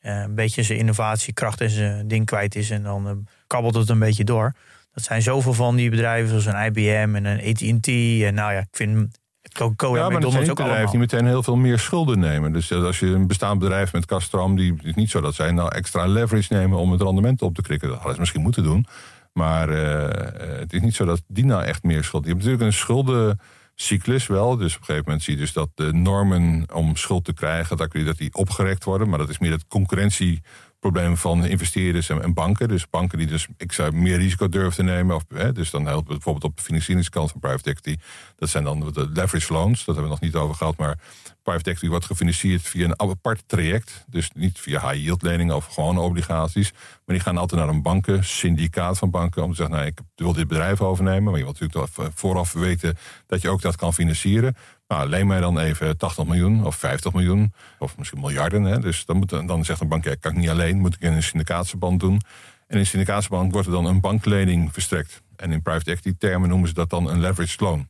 [0.00, 2.70] een beetje zijn innovatiekracht en zijn ding kwijt is.
[2.70, 3.12] En dan uh,
[3.46, 4.52] kabbelt het een beetje door.
[4.92, 7.88] Dat zijn zoveel van die bedrijven, zoals een IBM en een AT&T.
[8.22, 9.18] En nou ja, ik vind
[9.58, 12.52] Ja, maar McDonald's ook bedrijf die meteen heel veel meer schulden nemen.
[12.52, 15.74] Dus als je een bestaand bedrijf met Castram, die is niet zo dat zij nou
[15.74, 17.88] extra leverage nemen om het rendement op te krikken.
[17.88, 18.86] Dat hadden ze misschien moeten doen.
[19.32, 22.28] Maar uh, het is niet zo dat die nou echt meer schulden.
[22.28, 24.56] Je hebt natuurlijk een schuldencyclus wel.
[24.56, 27.76] Dus op een gegeven moment zie je dus dat de normen om schuld te krijgen,
[27.76, 29.08] dat die opgerekt worden.
[29.08, 30.42] Maar dat is meer het concurrentie
[30.90, 32.68] problemen van investeerders en, banken.
[32.68, 35.16] Dus banken die dus ik zou meer risico durven te nemen.
[35.16, 37.96] Of, hè, dus dan helpt bijvoorbeeld op de financieringskant van private equity.
[38.36, 39.84] Dat zijn dan de leverage loans.
[39.84, 40.76] Dat hebben we nog niet over gehad.
[40.76, 40.98] Maar
[41.42, 44.04] private equity wordt gefinancierd via een apart traject.
[44.08, 46.72] Dus niet via high yield leningen of gewone obligaties.
[46.72, 49.42] Maar die gaan altijd naar een banken, syndicaat van banken.
[49.42, 51.22] Om te zeggen, nou, ik wil dit bedrijf overnemen.
[51.22, 54.56] Maar je wilt natuurlijk vooraf weten dat je ook dat kan financieren.
[54.88, 58.62] Nou, leen mij dan even 80 miljoen of 50 miljoen of misschien miljarden.
[58.62, 58.78] Hè.
[58.78, 61.12] Dus dan, moet, dan zegt een bank, ja, kan ik niet alleen, moet ik in
[61.12, 62.12] een syndicatiebank doen.
[62.12, 65.22] En in een syndicatiebank wordt er dan een banklening verstrekt.
[65.36, 67.88] En in private equity termen noemen ze dat dan een leveraged loan.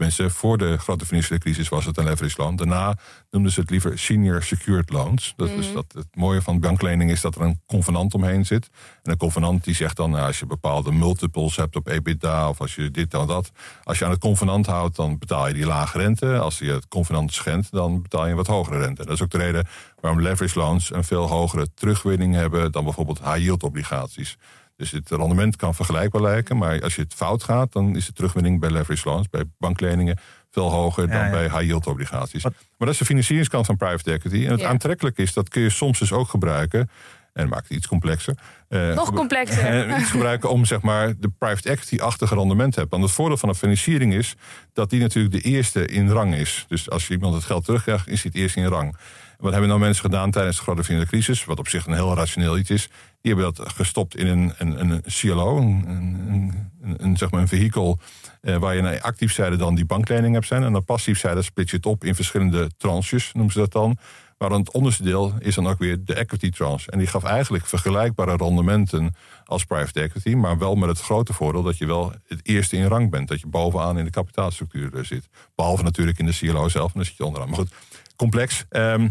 [0.00, 2.56] Tenminste, voor de grote financiële crisis was het een leverage loan.
[2.56, 2.96] Daarna
[3.30, 5.32] noemden ze het liever senior secured loans.
[5.36, 5.74] Dat is mhm.
[5.74, 8.68] dat het mooie van banklening is dat er een convenant omheen zit.
[9.02, 12.60] En een convenant die zegt dan, nou, als je bepaalde multiples hebt op EBITDA of
[12.60, 13.50] als je dit dan dat.
[13.82, 16.38] Als je aan het convenant houdt, dan betaal je die lage rente.
[16.38, 19.04] Als je het convenant schendt, dan betaal je een wat hogere rente.
[19.04, 19.66] Dat is ook de reden
[20.00, 24.36] waarom leverage loans een veel hogere terugwinning hebben dan bijvoorbeeld high yield obligaties.
[24.80, 26.56] Dus het rendement kan vergelijkbaar lijken.
[26.56, 30.18] Maar als je het fout gaat, dan is de terugwinning bij leverage loans, bij bankleningen,
[30.50, 32.42] veel hoger dan bij high yield obligaties.
[32.42, 34.44] Maar dat is de financieringskant van private equity.
[34.44, 36.90] En het aantrekkelijk is, dat kun je soms dus ook gebruiken.
[37.32, 38.34] En maakt het iets complexer.
[38.68, 39.88] Uh, Nog complexer.
[39.88, 42.98] Uh, iets gebruiken om zeg maar de private equity-achtige rendement te hebben.
[42.98, 44.34] Want het voordeel van een financiering is
[44.72, 46.64] dat die natuurlijk de eerste in rang is.
[46.68, 48.96] Dus als je iemand het geld terugkrijgt, is hij het eerste in rang.
[49.38, 51.44] Wat hebben nou mensen gedaan tijdens de grote financiële crisis?
[51.44, 52.88] Wat op zich een heel rationeel iets is.
[53.20, 57.48] Die hebben dat gestopt in een, een, een CLO, een, een, een, zeg maar een
[57.48, 57.98] vehikel
[58.40, 60.62] eh, waar je naar actief zijde dan die banklening hebt zijn.
[60.62, 63.98] En dan passief zijde split je het op in verschillende tranches, noemen ze dat dan.
[64.40, 66.90] Maar het onderste deel is dan ook weer de equity tranche.
[66.90, 69.14] En die gaf eigenlijk vergelijkbare rendementen
[69.44, 70.34] als private equity.
[70.34, 73.28] Maar wel met het grote voordeel dat je wel het eerste in rang bent.
[73.28, 75.28] Dat je bovenaan in de kapitaalstructuur zit.
[75.54, 77.48] Behalve natuurlijk in de CLO zelf, en dan zit je onderaan.
[77.48, 77.72] Maar goed,
[78.16, 78.64] complex.
[78.70, 79.10] Um,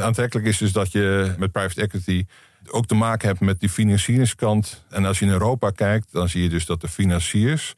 [0.00, 2.26] aantrekkelijk is dus dat je met private equity
[2.70, 4.84] ook te maken hebt met die financieringskant.
[4.90, 7.74] En als je in Europa kijkt, dan zie je dus dat de financiers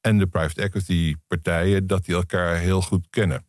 [0.00, 3.44] en de private equity partijen, dat die elkaar heel goed kennen.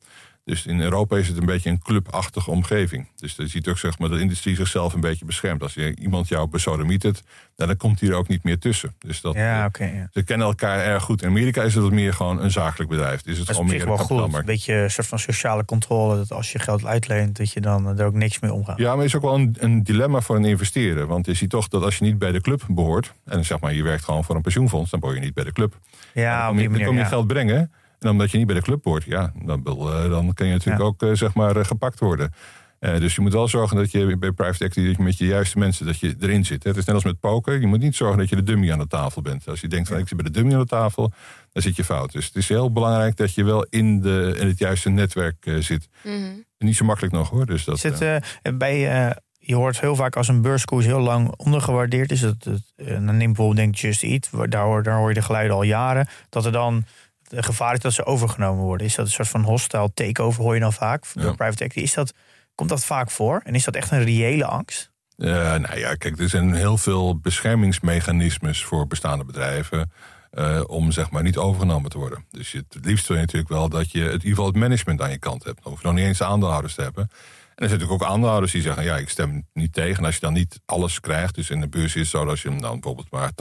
[0.47, 3.07] Dus in Europa is het een beetje een clubachtige omgeving.
[3.15, 5.61] Dus je ziet ook zeg maar, dat de industrie zichzelf een beetje beschermt.
[5.61, 7.23] Als je iemand jou besodemietert,
[7.55, 8.95] nou, dan komt hij er ook niet meer tussen.
[8.99, 10.09] Dus dat, Ja, eh, ja.
[10.13, 11.21] Ze kennen elkaar erg goed.
[11.21, 13.21] In Amerika is het wat meer gewoon een zakelijk bedrijf.
[13.21, 14.33] Dus het Dat is gewoon op meer wel goed.
[14.33, 16.15] Een beetje een soort van sociale controle.
[16.15, 18.77] Dat als je geld uitleent, dat je dan er ook niks mee omgaat.
[18.77, 21.07] Ja, maar het is ook wel een, een dilemma voor een investeerder.
[21.07, 23.13] Want je ziet toch dat als je niet bij de club behoort...
[23.25, 24.91] en zeg maar je werkt gewoon voor een pensioenfonds...
[24.91, 25.79] dan behoor je niet bij de club.
[26.13, 26.87] Ja, dan op kom je, die dan manier.
[26.87, 27.07] kom je ja.
[27.07, 27.71] geld brengen.
[27.99, 30.81] En omdat je niet bij de club hoort, ja, dan, eh, dan kan je natuurlijk
[30.81, 30.87] Ja.
[30.87, 32.33] ook eh, zeg maar, eh, gepakt worden.
[32.79, 35.57] Dus je moet wel zorgen dat je bij private equity dat je met je juiste
[35.57, 36.63] mensen dat je erin zit.
[36.63, 37.59] Het is net als met poker.
[37.59, 39.47] Je moet niet zorgen dat je de dummy aan de tafel bent.
[39.47, 41.11] Als je denkt van ik zit bij de dummy aan de tafel,
[41.51, 42.11] dan zit je fout.
[42.11, 45.89] Dus het is heel belangrijk dat je wel in, de, in het juiste netwerk zit.
[46.03, 46.15] Mhm.
[46.57, 47.45] Niet zo makkelijk nog hoor.
[47.45, 47.81] Dus dat,
[48.57, 52.19] bij, eh, je hoort heel vaak als een beurskoers heel lang ondergewaardeerd is.
[52.19, 54.29] Dat, het, dan neem bijvoorbeeld denk Just Eat.
[54.51, 56.07] Daar hoor, daar hoor je de geluiden al jaren.
[56.29, 56.85] Dat er dan
[57.29, 58.87] het gevaar is dat ze overgenomen worden.
[58.87, 61.31] Is dat een soort van hostile takeover hoor je dan vaak door Ja.
[61.33, 61.87] private equity.
[61.87, 62.13] Is dat,
[62.55, 63.41] komt dat vaak voor?
[63.43, 64.91] En is dat echt een reële angst?
[65.17, 69.91] Eh, nou ja, kijk, er zijn heel veel beschermingsmechanismes voor bestaande bedrijven.
[70.31, 72.25] eh, om zeg maar niet overgenomen te worden.
[72.31, 74.55] Dus je, het liefst wil je natuurlijk wel dat je het, in ieder geval het
[74.55, 75.63] management aan je kant hebt.
[75.63, 77.03] Dan hoef je nog niet eens de aandeelhouders te hebben.
[77.03, 77.09] En
[77.55, 79.97] er zijn natuurlijk ook aandeelhouders die zeggen: ja, ik stem niet tegen.
[79.97, 82.29] En als je dan niet alles krijgt, dus in de beurs is het zo dat
[82.29, 83.31] als je hem dan bijvoorbeeld maar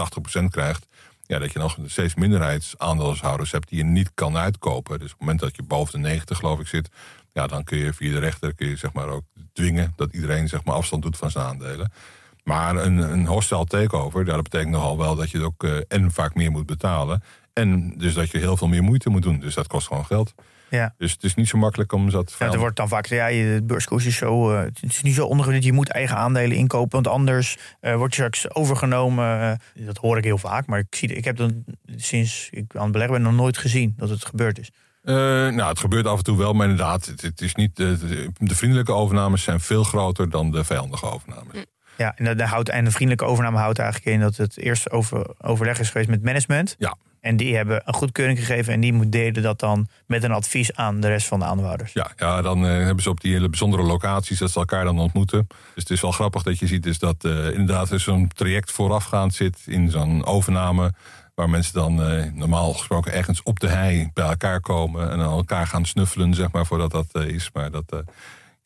[0.41, 0.87] 80% krijgt.
[1.27, 4.99] Ja, dat je nog steeds minderheidsaandeelhouders hebt die je niet kan uitkopen.
[4.99, 6.89] Dus op het moment dat je boven de 90 geloof ik zit,
[7.33, 10.49] ja, dan kun je via de rechter kun je zeg maar ook dwingen dat iedereen
[10.49, 11.93] zeg maar afstand doet van zijn aandelen.
[12.45, 16.35] Maar een, een hostile takeover, dat betekent nogal wel dat je ook eh, en vaak
[16.35, 17.23] meer moet betalen.
[17.53, 19.41] En dus dat je heel veel meer moeite moet doen.
[19.41, 20.35] Dus dat kost gewoon geld.
[20.69, 20.95] Ja.
[20.99, 23.55] Dus het is niet zo makkelijk om dat Ja, er wordt dan vaak gezegd, ja,
[23.55, 25.65] de beurskoers is zo, eh, het is niet zo ondergewaardeerd.
[25.65, 29.41] Je moet eigen aandelen inkopen, want anders eh word je straks overgenomen.
[29.41, 31.65] Eh, dat hoor ik heel vaak, maar ik, zie, ik heb dan
[31.97, 34.71] sinds ik aan het beleggen ben nog nooit gezien dat het gebeurd is.
[35.03, 38.55] Nou, het gebeurt af en toe wel, maar inderdaad, het, het is niet, de, de
[38.55, 41.65] vriendelijke overnames zijn veel groter dan de vijandige overnames.
[41.97, 42.43] Ja, en de,
[42.73, 46.23] en de vriendelijke overname houdt eigenlijk in dat het eerst over, overleg is geweest met
[46.23, 46.75] management.
[46.79, 46.97] Ja.
[47.27, 51.01] En die hebben een goedkeuring gegeven en die deden dat dan met een advies aan
[51.01, 51.93] de rest van de aandeelhouders.
[51.93, 54.99] Ja, ja dan eh, hebben ze op die hele bijzondere locaties dat ze elkaar dan
[54.99, 55.47] ontmoeten.
[55.49, 58.73] Dus het is wel grappig dat je ziet is dat eh, inderdaad er zo'n traject
[58.73, 60.93] voorafgaand zit in zo'n overname.
[61.35, 65.67] Waar mensen dan eh, normaal gesproken ergens op de hei bij elkaar komen en elkaar
[65.67, 67.51] gaan snuffelen, zeg maar, voordat dat is.
[67.53, 68.03] Maar dat,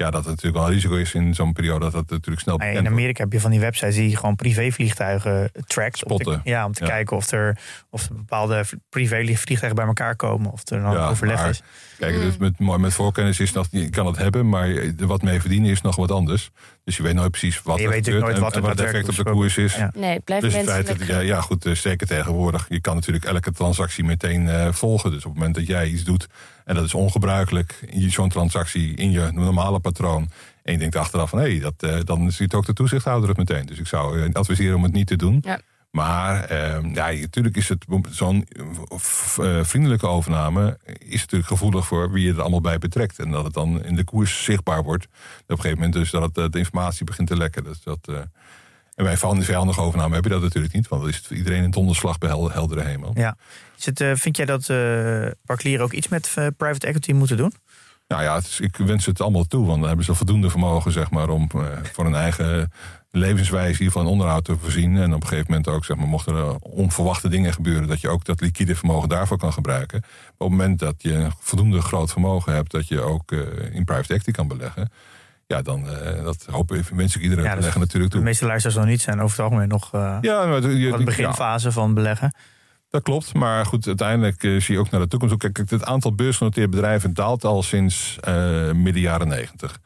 [0.00, 2.60] ja, dat het natuurlijk wel een risico is in zo'n periode dat dat natuurlijk snel
[2.60, 2.86] in wordt.
[2.86, 6.04] Amerika heb je van die websites die gewoon privévliegtuigen trackt.
[6.04, 6.40] Om te, Spotten.
[6.44, 6.90] ja, om te Ja.
[6.90, 7.58] kijken of er,
[7.90, 10.50] of er bepaalde privévliegtuigen bij elkaar komen.
[10.52, 11.62] Of er dan Ja, overleg maar- is.
[11.98, 15.40] Kijk, dus met, mooi met voorkennis is dat je kan het hebben, maar wat mee
[15.40, 16.50] verdienen is nog wat anders.
[16.84, 18.78] Dus je weet nooit precies wat Je er weet gebeurt nooit wat en er wat
[18.78, 19.74] het effect op de koers is.
[19.74, 19.90] Ja.
[19.96, 20.84] Nee, het blijft Dus het mensen.
[20.86, 22.66] feit dat, ja, ja, goed, eh, zeker tegenwoordig.
[22.68, 25.10] Je kan natuurlijk elke transactie meteen eh, volgen.
[25.10, 26.26] Dus op het moment dat jij iets doet
[26.70, 30.30] en dat is ongebruikelijk, in je- zo'n transactie in je normale patroon.
[30.62, 33.66] En je denkt achteraf van hé, dat, eh, dan ziet ook de toezichthouder het meteen.
[33.66, 35.38] Dus ik zou eh, adviseren om het niet te doen.
[35.44, 35.60] Ja.
[35.90, 38.46] Maar eh, ja, natuurlijk is het zo'n
[39.40, 43.18] eh, vriendelijke overname is natuurlijk gevoelig voor wie je er allemaal bij betrekt.
[43.18, 45.04] En dat het dan in de koers zichtbaar wordt.
[45.04, 45.10] Op
[45.46, 47.64] een gegeven moment dus dat het, de informatie begint te lekken.
[47.64, 48.08] Dus dat,
[49.00, 50.88] en bij van vijandige overname heb je dat natuurlijk niet.
[50.88, 53.10] Want dan is het voor iedereen een donderslag bij hel- heldere hemel.
[53.14, 53.36] Ja.
[53.78, 57.36] Is het, eh, vind jij dat eh particulieren ook iets met eh, private equity moeten
[57.36, 57.52] doen?
[58.08, 59.66] Nou ja, is- ik wens het allemaal toe.
[59.66, 61.50] Want dan hebben ze voldoende vermogen zeg maar, om
[61.92, 62.72] voor een eigen
[63.10, 64.96] levenswijze hiervan onderhoud te voorzien.
[64.96, 68.08] En op een gegeven moment ook, zeg maar, mochten er onverwachte dingen gebeuren, dat je
[68.08, 69.98] ook dat liquide vermogen daarvoor kan gebruiken.
[70.00, 73.32] Maar op het moment dat je voldoende groot vermogen hebt, dat je ook
[73.72, 74.90] in private equity kan beleggen.
[75.50, 78.26] Ja, dan eh, dat hoop ik, wens ik iedere Ja, dat- belegger natuurlijk De toe.
[78.26, 81.04] meeste luisteraars nog niet zijn over het algemeen nog eh Ja, maar je- de ja,
[81.04, 82.34] beginfase van beleggen.
[82.90, 85.36] Dat klopt, maar goed, uiteindelijk eh, zie je ook naar de toekomst.
[85.36, 88.16] Kijk, het aantal beursgenoteerde bedrijven daalt al sinds
[88.74, 89.78] midden jaren negentig.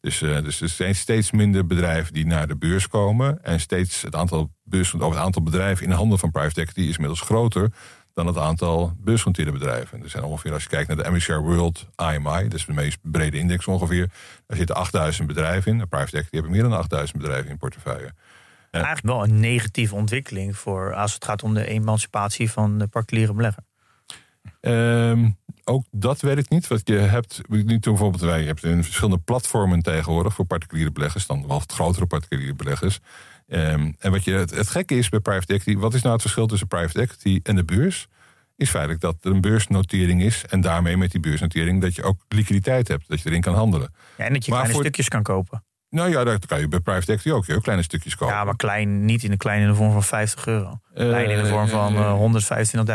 [0.00, 3.42] Dus, dus er zijn steeds minder bedrijven die naar de beurs komen.
[3.42, 6.80] En steeds het aantal, beurs, of het aantal bedrijven in de handen van private equity
[6.80, 7.72] is inmiddels groter
[8.14, 10.02] dan het aantal beursgenoteerde bedrijven.
[10.02, 12.98] Er zijn ongeveer, als je kijkt naar de MSCI World IMI, dat is de meest
[13.02, 14.10] brede index ongeveer,
[14.46, 15.78] daar zitten 8000 bedrijven in.
[15.78, 18.12] De private equity hebben meer dan 8000 bedrijven in portefeuille.
[18.70, 23.32] Eigenlijk wel een negatieve ontwikkeling voor als het gaat om de emancipatie van de particuliere
[23.32, 23.62] belegger.
[24.60, 25.30] Ehm,
[25.64, 26.66] ook dat weet ik niet.
[26.66, 31.26] Want je hebt niet bijvoorbeeld wij, je hebt in verschillende platformen tegenwoordig voor particuliere beleggers,
[31.26, 33.00] dan wel wat grotere particuliere beleggers.
[33.50, 36.22] Ehm, en wat je, het, het gekke is bij private equity, wat is nou het
[36.22, 38.06] verschil tussen private equity en de beurs?
[38.56, 42.20] Is feitelijk dat er een beursnotering is en daarmee met die beursnotering dat je ook
[42.28, 43.94] liquiditeit hebt, dat je erin kan handelen.
[44.16, 45.64] Ja, en dat je Maar kleine voor- stukjes kan kopen.
[45.90, 47.46] Nou ja, dat kan je bij private equity ook.
[47.46, 48.34] Je ook kleine stukjes kopen.
[48.34, 50.80] Ja, maar klein, niet in de kleine in de vorm van 50 euro.
[50.94, 52.12] Eh, Lijn in de vorm van uh,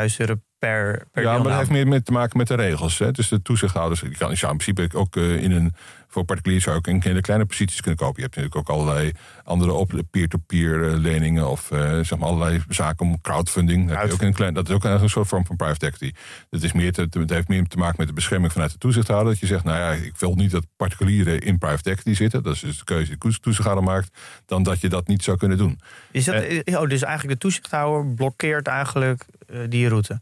[0.09, 2.97] 125.000 euro per, per Ja, maar dat heeft meer met te maken met de regels.
[2.99, 3.11] Hè.
[3.11, 5.73] Dus de toezichthouders, je, kan, in principe ook in een
[6.16, 8.16] voor particulier zou ik in hele kleine posities kunnen kopen.
[8.16, 9.11] Je hebt natuurlijk ook allerlei
[9.43, 13.89] andere op peer-to-peer eh, leningen of uh, zeg maar allerlei zaken om crowdfunding.
[13.89, 16.13] Dat, ook een klein, dat is ook een soort vorm van private equity.
[16.49, 19.32] Dat is meer te, het heeft meer te maken met de bescherming vanuit de toezichthouder.
[19.32, 22.43] Dat je zegt, nou ja, ik wil niet dat particulieren in private equity zitten.
[22.43, 24.18] Dat is dus de keuze die de toezichthouder maakt.
[24.45, 25.80] Dan dat je dat niet zou kunnen doen.
[26.11, 30.20] Is dat, eh, oh, dus eigenlijk de toezichthouder blokkeert eigenlijk uh, die route?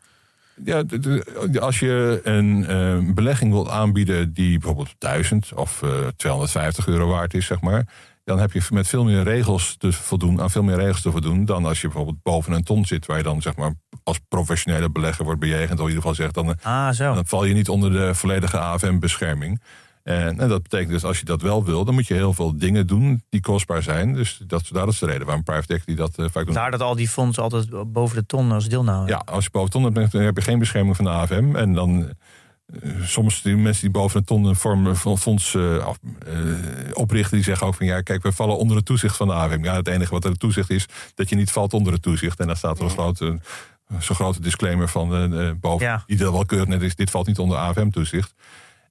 [0.63, 0.83] Ja,
[1.59, 5.83] als je een belegging wilt aanbieden die bijvoorbeeld 1000 of
[6.15, 7.87] 250 euro waard is, zeg maar.
[8.23, 11.45] Dan heb je met veel meer regels te voldoen, aan veel meer regels te voldoen
[11.45, 13.73] dan als je bijvoorbeeld boven een ton zit, waar je dan zeg maar
[14.03, 17.13] als professionele belegger wordt bejegend, of in ieder geval zegt, dan, ah, zo.
[17.13, 19.61] dan val je niet onder de volledige AFM-bescherming.
[20.03, 22.57] En, en, dat betekent dus als je dat wel wil, dan moet je heel veel
[22.57, 24.13] dingen doen die kostbaar zijn.
[24.13, 26.53] Dus dat, dat is de reden waarom private equity dat uh, vaak doen.
[26.53, 29.07] Daar dat al die fondsen altijd boven de ton als deelname.
[29.07, 31.55] Ja, als je boven de ton hebt, dan heb je geen bescherming van de AFM.
[31.55, 32.09] En dan
[32.83, 35.87] uh, soms die mensen die boven de ton een vorm van fonds uh,
[36.93, 39.63] oprichten, die zeggen ook van ja, kijk, we vallen onder het toezicht van de AFM.
[39.63, 40.85] Ja, het enige wat er het toezicht is,
[41.15, 42.39] dat je niet valt onder het toezicht.
[42.39, 43.39] En daar staat er een grote,
[43.99, 45.09] zo'n grote disclaimer van
[45.59, 46.03] boven, ja.
[46.05, 48.33] die wel keurig net is, dit valt niet onder AFM-toezicht.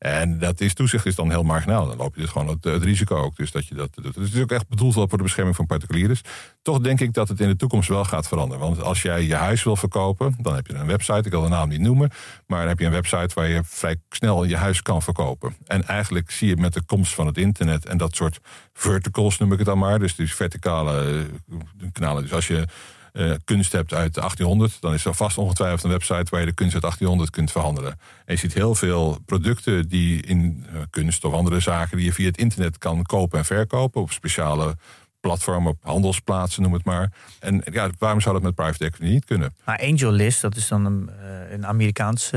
[0.02, 1.86] En dat is, toezicht is dan heel marginaal.
[1.86, 3.36] Dan loop je dus gewoon het, risico ook.
[3.36, 4.14] Dus dat je dat doet.
[4.14, 6.16] Dus het is ook echt bedoeld voor de bescherming van particulieren.
[6.62, 8.62] Toch denk ik dat het in de toekomst wel gaat veranderen.
[8.62, 11.18] Want als jij je huis wil verkopen, dan heb je een website.
[11.18, 12.10] Ik wil de naam niet noemen.
[12.46, 15.56] Maar dan heb je een website waar je vrij snel je huis kan verkopen.
[15.66, 18.38] En eigenlijk zie je met de komst van het internet en dat soort
[18.72, 19.98] verticals noem ik het dan maar.
[19.98, 22.22] Dus die verticale eh, kanalen.
[22.22, 22.64] Dus als je
[23.12, 26.52] uh, kunst hebt uit 1800, dan is er vast ongetwijfeld een website waar je de
[26.52, 27.90] kunst uit 1800 kunt verhandelen.
[28.24, 32.12] En je ziet heel veel producten die in uh, kunst of andere zaken die je
[32.12, 34.76] via het internet kan kopen en verkopen op speciale
[35.22, 37.10] platformen, op handelsplaatsen, noem het maar.
[37.40, 39.54] En ja, waarom zou dat met private equity niet kunnen?
[39.64, 42.36] Maar AngelList, dat is dan een, eh, een Amerikaanse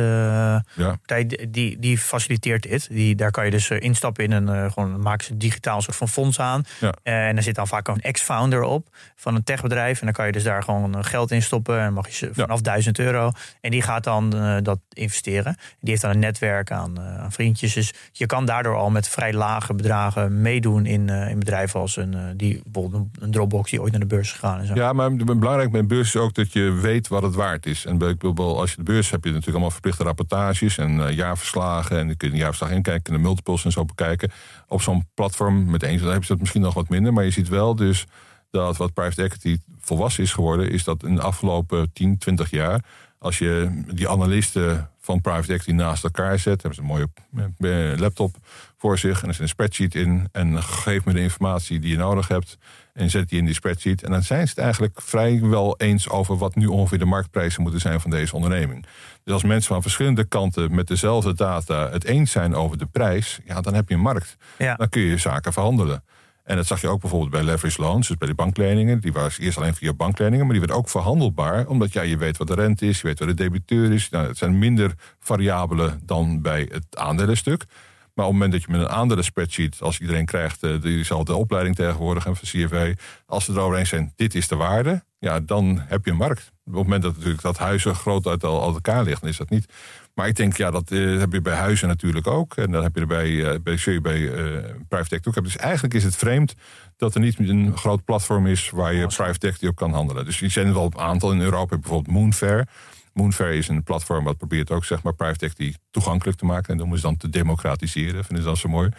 [0.77, 2.88] uh, partij, die, die faciliteert dit.
[2.89, 6.07] Die, daar kan je dus instappen in een, uh, gewoon maken ze digitaal soort van
[6.07, 6.63] fonds aan.
[6.79, 6.93] Ja.
[7.03, 9.99] en daar zit dan vaak een ex-founder op van een techbedrijf.
[9.99, 11.79] En dan kan je dus daar gewoon geld in stoppen.
[11.79, 12.63] En mag je vanaf ja.
[12.63, 13.31] 1000 euro.
[13.61, 14.29] En die gaat dan
[14.63, 15.57] dat investeren.
[15.79, 17.73] Die heeft dan een netwerk aan, aan, vriendjes.
[17.73, 22.38] Dus je kan daardoor al met vrij lage bedragen meedoen in, in bedrijven als een
[22.38, 24.59] die bijvoorbeeld een Dropbox die ooit naar de beurs is gegaan.
[24.59, 24.73] En zo.
[24.73, 27.86] Ja, maar belangrijk bij een beurs is ook dat je weet wat het waard is.
[27.86, 31.11] En bijvoorbeeld als je de beurs hebt, heb je natuurlijk allemaal verplichte rapportages en uh,
[31.11, 31.97] jaarverslagen.
[31.97, 34.32] En kun je een jaarverslag inkijken, de multiples en zo bekijken.
[34.67, 37.13] Op zo'n platform met eens, dan heb je dat misschien nog wat minder.
[37.13, 38.05] Maar je ziet wel dus
[38.51, 42.84] dat wat private equity volwassen is geworden, is dat in de afgelopen 10, 20 jaar,
[43.19, 46.61] als je die analisten van private equity naast elkaar zet.
[46.61, 48.35] Hebben ze een mooie eh, laptop
[48.77, 50.29] voor zich en er zit een spreadsheet in.
[50.31, 52.57] En geef me de informatie die je nodig hebt
[52.93, 54.03] en zet die in die spreadsheet.
[54.03, 57.81] En dan zijn ze het eigenlijk vrijwel eens over wat nu ongeveer de marktprijzen moeten
[57.81, 58.85] zijn van deze onderneming.
[59.23, 63.39] Dus als mensen van verschillende kanten met dezelfde data het eens zijn over de prijs,
[63.45, 64.37] ja, dan heb je een markt.
[64.57, 64.75] Ja.
[64.75, 66.03] Dan kun je zaken verhandelen.
[66.45, 68.99] En dat zag je ook bijvoorbeeld bij leverage loans, dus bij de bankleningen.
[68.99, 71.67] Die was eerst alleen via bankleningen, maar die werd ook verhandelbaar.
[71.67, 74.09] Omdat ja, je weet wat de rente is, je weet wat de debiteur is.
[74.09, 77.65] Nou, het zijn minder variabelen dan bij het aandelenstuk.
[78.13, 81.35] Maar op het moment dat je met een andere spreadsheet, als iedereen krijgt uh, diezelfde
[81.35, 82.93] opleiding tegenwoordig en van CFA,
[83.25, 86.51] als ze erover eens zijn, dit is de waarde, ja, dan heb je een markt.
[86.65, 89.73] Op het moment dat natuurlijk dat huizen groot uit elkaar ligt, dan is dat niet.
[90.16, 92.55] Maar ik denk, ja, dat uh, heb je bij huizen natuurlijk ook.
[92.57, 95.43] En dat heb je er bij, uh, bij, bij uh, private equity ook.
[95.43, 96.55] Dus eigenlijk is het vreemd
[96.97, 100.26] dat er niet een groot platform is waar je private equity op kan handelen.
[100.26, 102.68] Dus die zijn er wel een aantal in Europa, bijvoorbeeld Moonfair.
[103.13, 106.72] Moonfair is een platform wat probeert ook zeg maar private equity toegankelijk te maken.
[106.72, 108.24] En dat moeten ze dan te democratiseren.
[108.24, 108.89] Vinden ze dat zo mooi.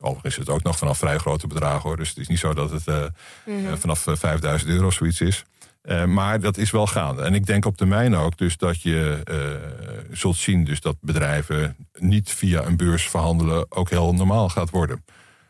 [0.00, 1.96] Overigens is het ook nog vanaf vrij grote bedragen hoor.
[1.96, 3.04] Dus het is niet zo dat het uh,
[3.46, 3.78] mm-hmm.
[3.78, 5.44] vanaf 5000 euro zoiets is.
[5.82, 7.22] Uh, maar dat is wel gaande.
[7.22, 11.76] En ik denk op termijn ook dus dat je uh, zult zien dus dat bedrijven
[11.98, 15.04] niet via een beurs verhandelen ook heel normaal gaat worden.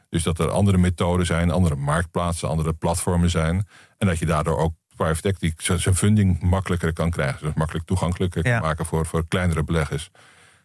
[0.09, 3.67] Dus dat er andere methoden zijn, andere marktplaatsen, andere platformen zijn.
[3.99, 7.47] En dat je daardoor ook private equity zijn funding makkelijker kan krijgen.
[7.47, 10.11] Dus makkelijk toegankelijker kan maken voor, voor kleinere beleggers.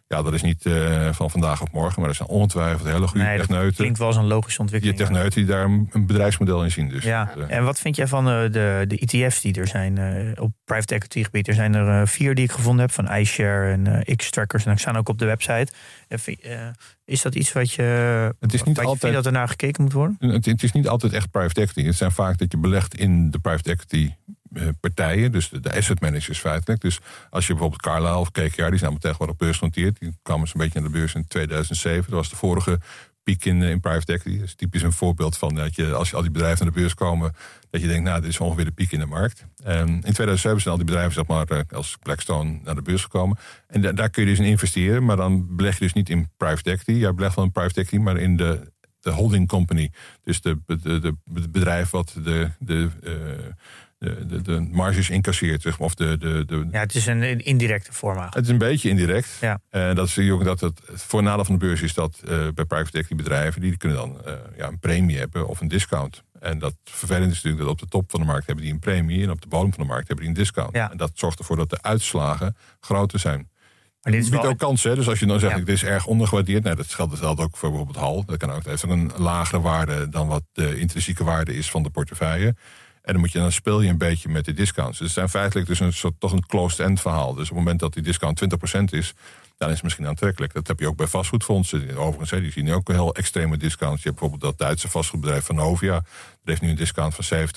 [0.08, 3.24] Ja, dat is niet uh, van vandaag op morgen, maar er zijn ongetwijfeld hele goede
[3.24, 3.74] nee, techneuten.
[3.74, 4.98] klinkt wel als een logische ontwikkeling.
[4.98, 6.88] Die techneuten die daar een bedrijfsmodel in zien.
[6.88, 7.32] Dus ja.
[7.36, 9.98] Uh, en wat vind jij van uh, de, de ETF's die er zijn
[10.40, 11.48] op private equity gebied?
[11.48, 14.66] Er zijn er vier die ik gevonden heb, van iShare en X-Trackers.
[14.66, 15.72] En ik staan ook op de website.
[17.04, 17.82] is dat iets wat je.
[18.40, 20.16] Het is niet altijd dat er naar gekeken moet worden?
[20.18, 21.86] Het, het, is niet altijd echt private equity.
[21.86, 24.25] Het zijn vaak dat je belegt in de private equity eh,
[24.80, 26.80] partijen, dus de, asset managers feitelijk.
[26.80, 29.98] Dus als je bijvoorbeeld Carlyle of KKR, die zijn tegenwoordig beursgenoteerd.
[29.98, 32.02] Die kwamen zo'n beetje naar de beurs in 2007.
[32.10, 32.78] Dat was de vorige
[33.26, 34.38] piek in, in private equity.
[34.38, 36.80] Dat is typisch een voorbeeld van dat je, als je al die bedrijven naar de
[36.80, 37.34] beurs komen,
[37.70, 39.46] dat je denkt, nou, dit is ongeveer de piek in de markt.
[39.66, 43.38] Um, in 2007 zijn al die bedrijven, zeg maar, als Blackstone naar de beurs gekomen.
[43.66, 46.70] En daar kun je dus in investeren, maar dan beleg je dus niet in private
[46.70, 46.92] equity.
[46.92, 49.92] Jij belegt wel in private equity, maar in de, de holding company.
[50.22, 52.90] Dus de, de, de, bedrijf wat de, de
[53.98, 55.62] de, de, de marges incasseert.
[55.62, 56.68] Zeg maar, of de, de, de...
[56.70, 59.28] Ja, het is een indirecte vorm Het is een beetje indirect.
[59.40, 59.60] Ja.
[59.70, 62.48] En dat zie je ook dat het voor nadeel van de beurs is dat uh,
[62.54, 66.24] bij private equity bedrijven, die kunnen dan uh, ja, een premie hebben of een discount.
[66.40, 68.78] En dat vervelend is natuurlijk dat op de top van de markt hebben die een
[68.78, 70.74] premie en op de bodem van de markt hebben die een discount.
[70.74, 70.90] Ja.
[70.90, 73.48] En dat zorgt ervoor dat de uitslagen groter zijn.
[74.02, 74.94] Maar dit biedt ook kansen.
[74.94, 75.58] Dus als je dan zegt, ja.
[75.58, 76.62] dit is erg ondergewaardeerd.
[76.62, 78.24] Nou, dat geldt, dat ook voor bijvoorbeeld HAL.
[78.24, 81.90] Dat kan ook, heeft een lagere waarde dan wat de intrinsieke waarde is van de
[81.90, 82.54] portefeuille.
[83.06, 84.98] En dan, moet je, dan speel je een beetje met de discounts.
[84.98, 87.34] Dus het zijn feitelijk dus een soort, toch een closed-end verhaal.
[87.34, 89.14] Dus op het moment dat die discount 20% is,
[89.56, 90.52] dan is het misschien aantrekkelijk.
[90.54, 91.96] Dat heb je ook bij vastgoedfondsen.
[91.96, 94.02] Overigens, die zien ook heel extreme discounts.
[94.02, 95.92] Je hebt bijvoorbeeld dat Duitse vastgoedbedrijf van Novia.
[95.94, 96.04] Dat
[96.44, 97.50] heeft nu een discount van 70%.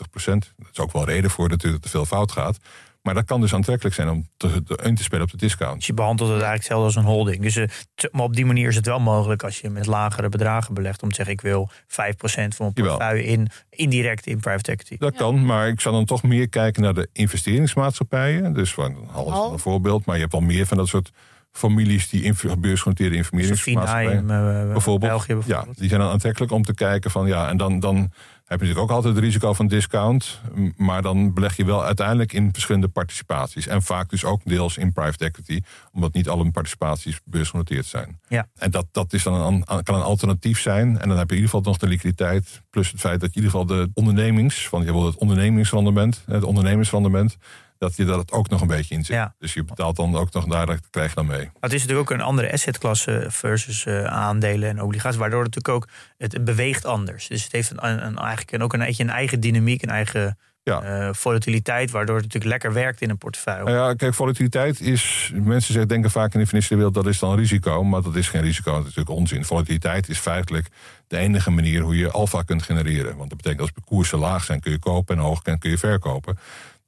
[0.57, 2.59] Dat is ook wel reden voor dat het te veel fout gaat.
[3.01, 5.75] Maar dat kan dus aantrekkelijk zijn om te, in te spelen op de discount.
[5.75, 7.41] Dus je behandelt het eigenlijk zelfs als een holding.
[7.41, 7.65] Dus, uh,
[8.11, 11.03] maar op die manier is het wel mogelijk als je met lagere bedragen belegt...
[11.03, 14.97] om te zeggen, ik wil 5% van mijn portefeuille in, indirect in private equity.
[14.97, 18.53] Dat kan, maar ik zou dan toch meer kijken naar de investeringsmaatschappijen.
[18.53, 21.11] Dus van Hal een voorbeeld, maar je hebt wel meer van dat soort
[21.51, 24.23] families die beursgenoteerde investeringsmaatschappijen...
[24.23, 25.11] Uh, bijvoorbeeld.
[25.11, 25.67] België bijvoorbeeld.
[25.67, 27.79] Ja, die zijn dan aantrekkelijk om te kijken van ja, en dan...
[27.79, 28.11] dan
[28.49, 30.41] heb je natuurlijk ook altijd het risico van discount.
[30.75, 33.67] Maar dan beleg je wel uiteindelijk in verschillende participaties.
[33.67, 35.61] En vaak dus ook deels in private equity.
[35.91, 38.19] Omdat niet alle participaties beursgenoteerd zijn.
[38.27, 38.47] Ja.
[38.55, 40.99] En dat, dat is dan een, kan een alternatief zijn.
[40.99, 42.61] En dan heb je in ieder geval nog de liquiditeit.
[42.69, 44.67] Plus het feit dat je in ieder geval de ondernemings...
[44.67, 46.23] Van, je het ondernemingsrendement.
[46.25, 47.37] Het ondernemersrendement
[47.79, 49.27] dat je dat ook nog een beetje in zit.
[49.37, 51.43] Dus je betaalt dan ook nog daar, dat krijg je dan mee.
[51.43, 55.55] Maar het is natuurlijk ook een andere assetklasse versus uh, aandelen en obligaties, waardoor het
[55.55, 57.27] natuurlijk ook het beweegt anders.
[57.27, 61.07] Dus het heeft een, een, eigenlijk ook een, een eigen dynamiek, een eigen ja.
[61.07, 63.63] Uh, volatiliteit, waardoor het natuurlijk lekker werkt in een portefeuille.
[63.63, 65.31] Nou ja, kijk, volatiliteit is.
[65.33, 68.27] Mensen zeggen, denken vaak in de financiële wereld dat is dan risico, maar dat is
[68.29, 69.45] geen risico, dat is natuurlijk onzin.
[69.45, 70.67] Volatiliteit is feitelijk
[71.07, 73.17] de enige manier hoe je alfa kunt genereren.
[73.17, 75.77] Want dat betekent als de koersen laag zijn, kun je kopen en hoog kun je
[75.77, 76.37] verkopen.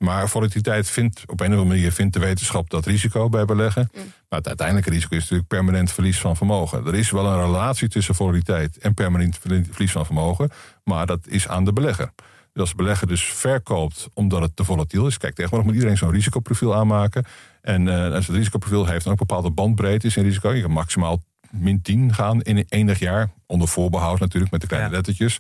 [0.01, 3.89] Maar volatiliteit vindt op een of andere manier vindt de wetenschap dat risico bij beleggen.
[3.93, 4.01] Mm.
[4.29, 6.85] Maar het uiteindelijke risico is natuurlijk permanent verlies van vermogen.
[6.85, 9.39] Er is wel een relatie tussen volatiliteit en permanent
[9.71, 10.49] verlies van vermogen.
[10.83, 12.11] Maar dat is aan de belegger.
[12.53, 15.17] Dus als de belegger dus verkoopt omdat het te volatiel is.
[15.17, 17.25] Kijk, tegenwoordig moet iedereen zo'n risicoprofiel aanmaken.
[17.61, 20.53] En uh, als het risicoprofiel heeft dan ook bepaalde bandbreedte in risico.
[20.53, 21.21] Je kan maximaal
[21.51, 23.29] min 10 gaan in enig jaar.
[23.45, 25.39] Onder voorbehoud natuurlijk met de kleine lettertjes.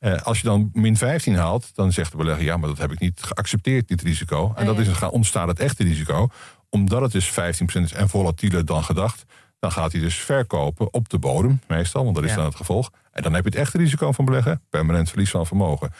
[0.00, 2.92] Uh, als je dan min 15 haalt, dan zegt de belegger: ja, maar dat heb
[2.92, 4.52] ik niet geaccepteerd, dit risico.
[4.56, 6.28] En dat is, dan ontstaat het echte risico.
[6.70, 7.34] Omdat het dus 15%
[7.82, 9.24] is en volatieler dan gedacht,
[9.58, 12.90] dan gaat hij dus verkopen op de bodem, meestal, want dat is dan het gevolg.
[13.12, 15.92] En dan heb je het echte risico van beleggen, permanent verlies van vermogen.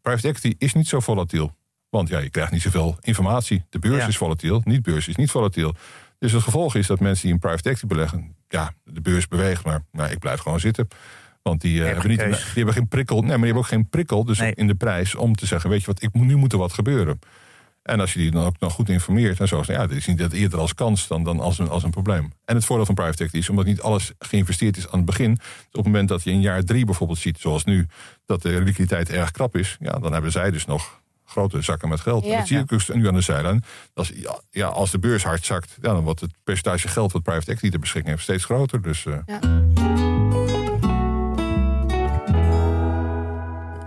[0.00, 1.54] Private equity is niet zo volatiel.
[1.88, 3.64] Want ja, je krijgt niet zoveel informatie.
[3.68, 5.74] De beurs is volatiel, niet beurs is niet volatiel.
[6.18, 9.64] Dus het gevolg is dat mensen die in private equity beleggen, ja, de beurs beweegt,
[9.64, 10.88] maar nou, ik blijf gewoon zitten.
[11.42, 13.16] Want die, uh, hebben, niet, die hebben geen prikkel.
[13.16, 15.80] Nee, maar die hebben ook geen prikkel dus in de prijs om te zeggen: Weet
[15.80, 17.18] je wat, ik, nu moet er wat gebeuren.
[17.82, 20.18] En als je die dan ook nog goed informeert en zo, ja, dit is niet
[20.18, 22.32] dat eerder als kans dan, dan als, een, als een probleem.
[22.44, 25.34] En het voordeel van private equity is, omdat niet alles geïnvesteerd is aan het begin.
[25.34, 27.86] Dus op het moment dat je in jaar drie bijvoorbeeld ziet, zoals nu,
[28.26, 32.00] dat de liquiditeit erg krap is, ja, dan hebben zij dus nog grote zakken met
[32.00, 32.24] geld.
[32.24, 32.36] Ja.
[32.36, 33.64] Dat zie ik nu aan de zijlijn.
[33.94, 34.12] Als,
[34.50, 37.70] ja, als de beurs hard zakt, ja, dan wordt het percentage geld wat private equity
[37.70, 38.82] ter beschikking heeft steeds groter.
[38.82, 39.71] Dus, uh...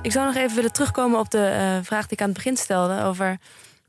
[0.06, 2.58] Ik zou nog even willen terugkomen op de uh, vraag die ik aan het begin
[2.58, 3.38] stelde over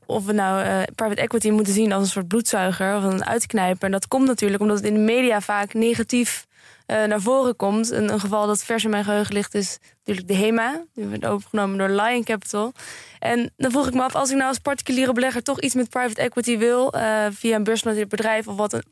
[0.06, 3.84] of we nou uh, private equity moeten zien als een soort bloedzuiger of een uitknijper.
[3.84, 6.46] En dat komt natuurlijk omdat het in de media vaak negatief
[6.86, 7.90] uh, naar voren komt.
[7.90, 10.84] Een, geval dat vers in mijn geheugen ligt is natuurlijk de HEMA.
[10.94, 12.72] Die werd overgenomen door Lion Capital.
[13.18, 15.88] En dan vroeg ik me af, als ik nou als particuliere belegger toch iets met
[15.88, 16.94] private equity wil,
[17.30, 18.82] via een beursgenoteerd bedrijf of, wat,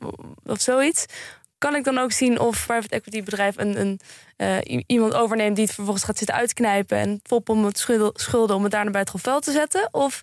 [0.45, 1.05] of zoiets,
[1.57, 3.99] kan ik dan ook zien of private equity bedrijf een, een
[4.37, 8.63] uh, iemand overneemt die het vervolgens gaat zitten uitknijpen en foppen om het schulden om
[8.63, 9.89] het daarna bij het grof te zetten?
[9.91, 10.21] Of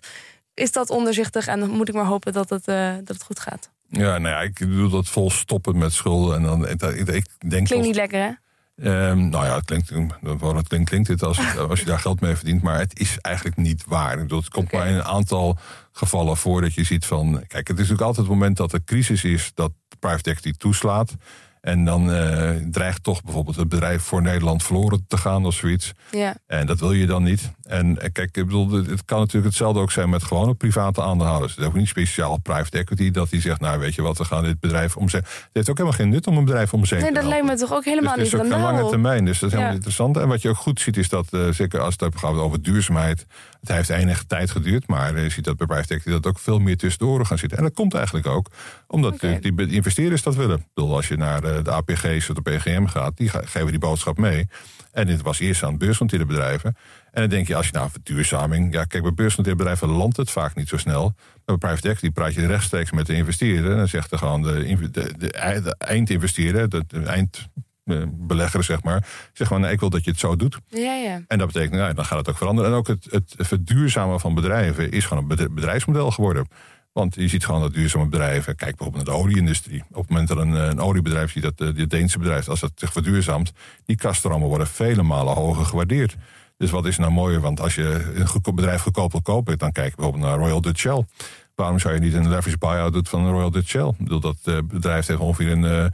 [0.53, 3.39] is dat onderzichtig en dan moet ik maar hopen dat het, uh, dat het goed
[3.39, 3.71] gaat?
[3.87, 6.35] Ja, nou ja, ik doe dat vol stoppen met schulden.
[6.35, 8.31] En dan, ik, ik denk Klinkt niet lekker, hè?
[8.75, 12.35] Um, nou ja, het klinkt, het klinkt, klinkt het als, als je daar geld mee
[12.35, 14.13] verdient, maar het is eigenlijk niet waar.
[14.13, 15.57] Ik bedoel, het komt maar in een aantal
[15.91, 17.43] gevallen voor dat je ziet van.
[17.47, 19.71] Kijk, het is natuurlijk altijd het moment dat er crisis is dat
[20.07, 21.15] private equity toeslaat.
[21.61, 25.91] En dan uh, dreigt toch bijvoorbeeld het bedrijf voor Nederland verloren te gaan of zoiets.
[26.11, 26.35] Ja.
[26.47, 27.51] En dat wil je dan niet.
[27.63, 31.51] En kijk, ik bedoel, het kan natuurlijk hetzelfde ook zijn met gewone private aandeelhouders.
[31.51, 34.25] Het is ook niet speciaal private equity dat die zegt, nou weet je wat, we
[34.25, 35.31] gaan dit bedrijf omzetten.
[35.33, 37.13] Het heeft ook helemaal geen nut om een bedrijf omzetten.
[37.13, 38.31] Nee, dat lijkt me toch ook helemaal dus niet.
[38.31, 39.77] Het is ook een lange termijn, dus dat is helemaal Ja.
[39.77, 40.17] interessant.
[40.17, 43.25] En wat je ook goed ziet is dat, uh, zeker als het gaat over duurzaamheid,
[43.67, 46.59] het heeft enige tijd geduurd, maar je ziet dat bij private equity dat ook veel
[46.59, 47.57] meer tussendoor gaan zitten.
[47.57, 48.49] En dat komt eigenlijk ook
[48.87, 49.37] omdat Oké.
[49.41, 50.57] die, die investeerders dat willen.
[50.57, 53.67] Ik bedoel, als je naar eh, de APG's of de PGM gaat, die ge- geven
[53.67, 54.47] die boodschap mee.
[54.91, 56.75] En dit was eerst aan beursgenoteerde bedrijven.
[57.11, 58.73] En dan denk je, als je nou verduurzaming...
[58.73, 61.03] Ja, kijk, bij beursgenoteerde bedrijven landt het vaak niet zo snel.
[61.45, 63.71] Maar bij private equity praat je rechtstreeks met de investeerder.
[63.71, 66.99] En dan zegt er gewoon de, de, de, de eindinvesteerder, de, de
[67.85, 69.07] eindbelegger, zeg maar...
[69.33, 70.57] Zeg gewoon, nee, ik wil dat je het zo doet.
[70.67, 71.21] Ja, ja.
[71.27, 72.71] En dat betekent, nou, dan gaat het ook veranderen.
[72.71, 76.47] En ook het, het verduurzamen van bedrijven is gewoon een bedri- bedrijfsmodel geworden.
[76.93, 79.83] Want je ziet gewoon dat duurzame bedrijven, kijk bijvoorbeeld naar de olieindustrie.
[79.91, 82.71] Op het moment dat een, een oliebedrijf ziet dat eh, dit Deense bedrijf, als dat
[82.75, 83.51] zich verduurzaamt,
[83.85, 86.15] die kaststromen worden vele malen hoger gewaardeerd.
[86.57, 87.39] Dus wat is nou mooier?
[87.39, 88.13] Want als je
[88.43, 91.05] een bedrijf goedkoop wil kopen, dan kijk je bijvoorbeeld naar Royal Dutch Shell.
[91.55, 93.87] Waarom zou je niet een leverage buyout doen van Royal Dutch Shell?
[93.87, 95.91] Ik bedoel, dat eh, bedrijf heeft ongeveer een.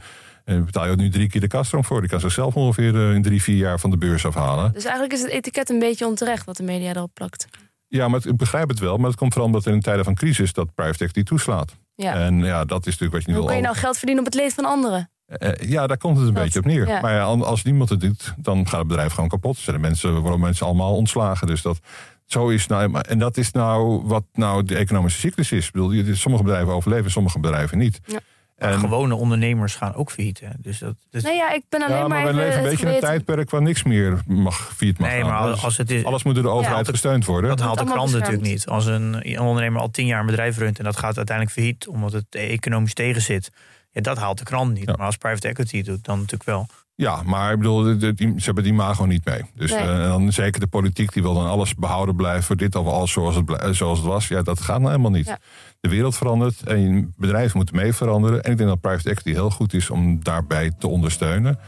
[0.50, 2.00] Eh, eh, betaal je nu drie keer de kaststroom voor.
[2.00, 4.72] Die kan zichzelf ongeveer eh, in drie, vier jaar van de beurs afhalen.
[4.72, 7.46] Dus eigenlijk is het etiket een beetje onterecht wat de media erop plakt.
[7.88, 8.96] Ja, maar het- ik begrijp het wel.
[8.96, 11.76] Maar het komt vooral omdat er in tijden van crisis dat private equity toeslaat.
[11.94, 12.14] Ja.
[12.14, 14.32] En ja, dat is natuurlijk wat je nu Hoe kun je nou geld verdienen op
[14.32, 15.10] het leed van anderen?
[15.26, 16.86] Eh, ja, daar komt het een Dat, beetje op neer.
[16.88, 17.00] ja.
[17.00, 19.56] Maar ja, als niemand het doet, dan gaat het bedrijf gewoon kapot.
[19.56, 21.46] Zijn de mensen, worden mensen allemaal ontslagen.
[21.46, 21.78] Dus dat,
[22.26, 25.66] zo is nou, en dat is nou wat nou de economische cyclus is.
[25.66, 28.00] Ik bedoel, sommige bedrijven overleven, sommige bedrijven niet.
[28.04, 28.18] Ja.
[28.60, 30.40] Maar En, gewone ondernemers gaan ook failliet.
[30.40, 30.48] Hè?
[30.58, 32.70] Dus dat, dus, Nee, ja, ik ben alleen ja, maar maar we even leven een
[32.70, 35.30] beetje in een tijdperk waar niks meer mag failliet mag nee, gaan.
[35.30, 36.92] maar Dus als het is, alles moet door de overheid Ja.
[36.92, 37.50] gesteund worden.
[37.50, 38.66] dat haalt de krant natuurlijk niet.
[38.66, 41.88] Als een, een ondernemer al tien jaar een bedrijf runt en dat gaat uiteindelijk failliet
[41.88, 43.50] omdat het economisch tegen zit.
[43.92, 44.86] Ja, dat haalt de krant niet.
[44.86, 44.94] Ja.
[44.96, 46.66] Maar als private equity het doet, dan natuurlijk wel.
[47.00, 49.42] Ja, maar ik bedoel, de- de- die, ze hebben die imago niet mee.
[49.54, 49.80] Dus Nee.
[49.80, 53.12] eh, dan zeker de politiek, die wil dan alles behouden blijven voor dit of alles
[53.12, 54.28] zoals het, blij- zoals het was.
[54.28, 55.26] Ja, dat gaat nou helemaal niet.
[55.26, 55.38] Ja.
[55.80, 58.42] De wereld verandert en bedrijven moeten mee veranderen.
[58.42, 61.58] En ik denk dat private equity heel goed is om daarbij te ondersteunen.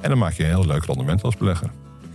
[0.00, 1.70] En dan maak je een heel leuk rendement als belegger.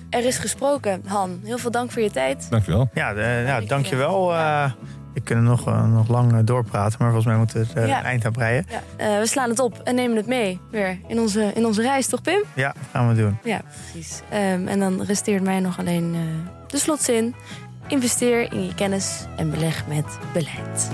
[0.10, 1.40] Er is gesproken, Han.
[1.44, 2.48] Heel veel dank voor je tijd.
[2.50, 2.90] Dankjewel.
[2.94, 4.34] Ja, de, ja ik, dankjewel.
[4.34, 4.76] ja.
[5.14, 7.88] We kunnen nog, eh, nog lang eh, doorpraten, maar volgens mij moeten we het eh,
[7.88, 8.04] Ja.
[8.04, 8.66] eind aan breien.
[8.98, 12.08] Ja, we slaan het op en nemen het mee weer in onze, in onze reis,
[12.08, 12.44] toch Pim?
[12.54, 13.38] Ja, gaan we doen.
[13.44, 14.22] Ja, precies.
[14.30, 17.36] Ehm, en dan resteert mij nog alleen eh, de slotzin.
[17.88, 20.90] Investeer in je kennis en beleg met beleid.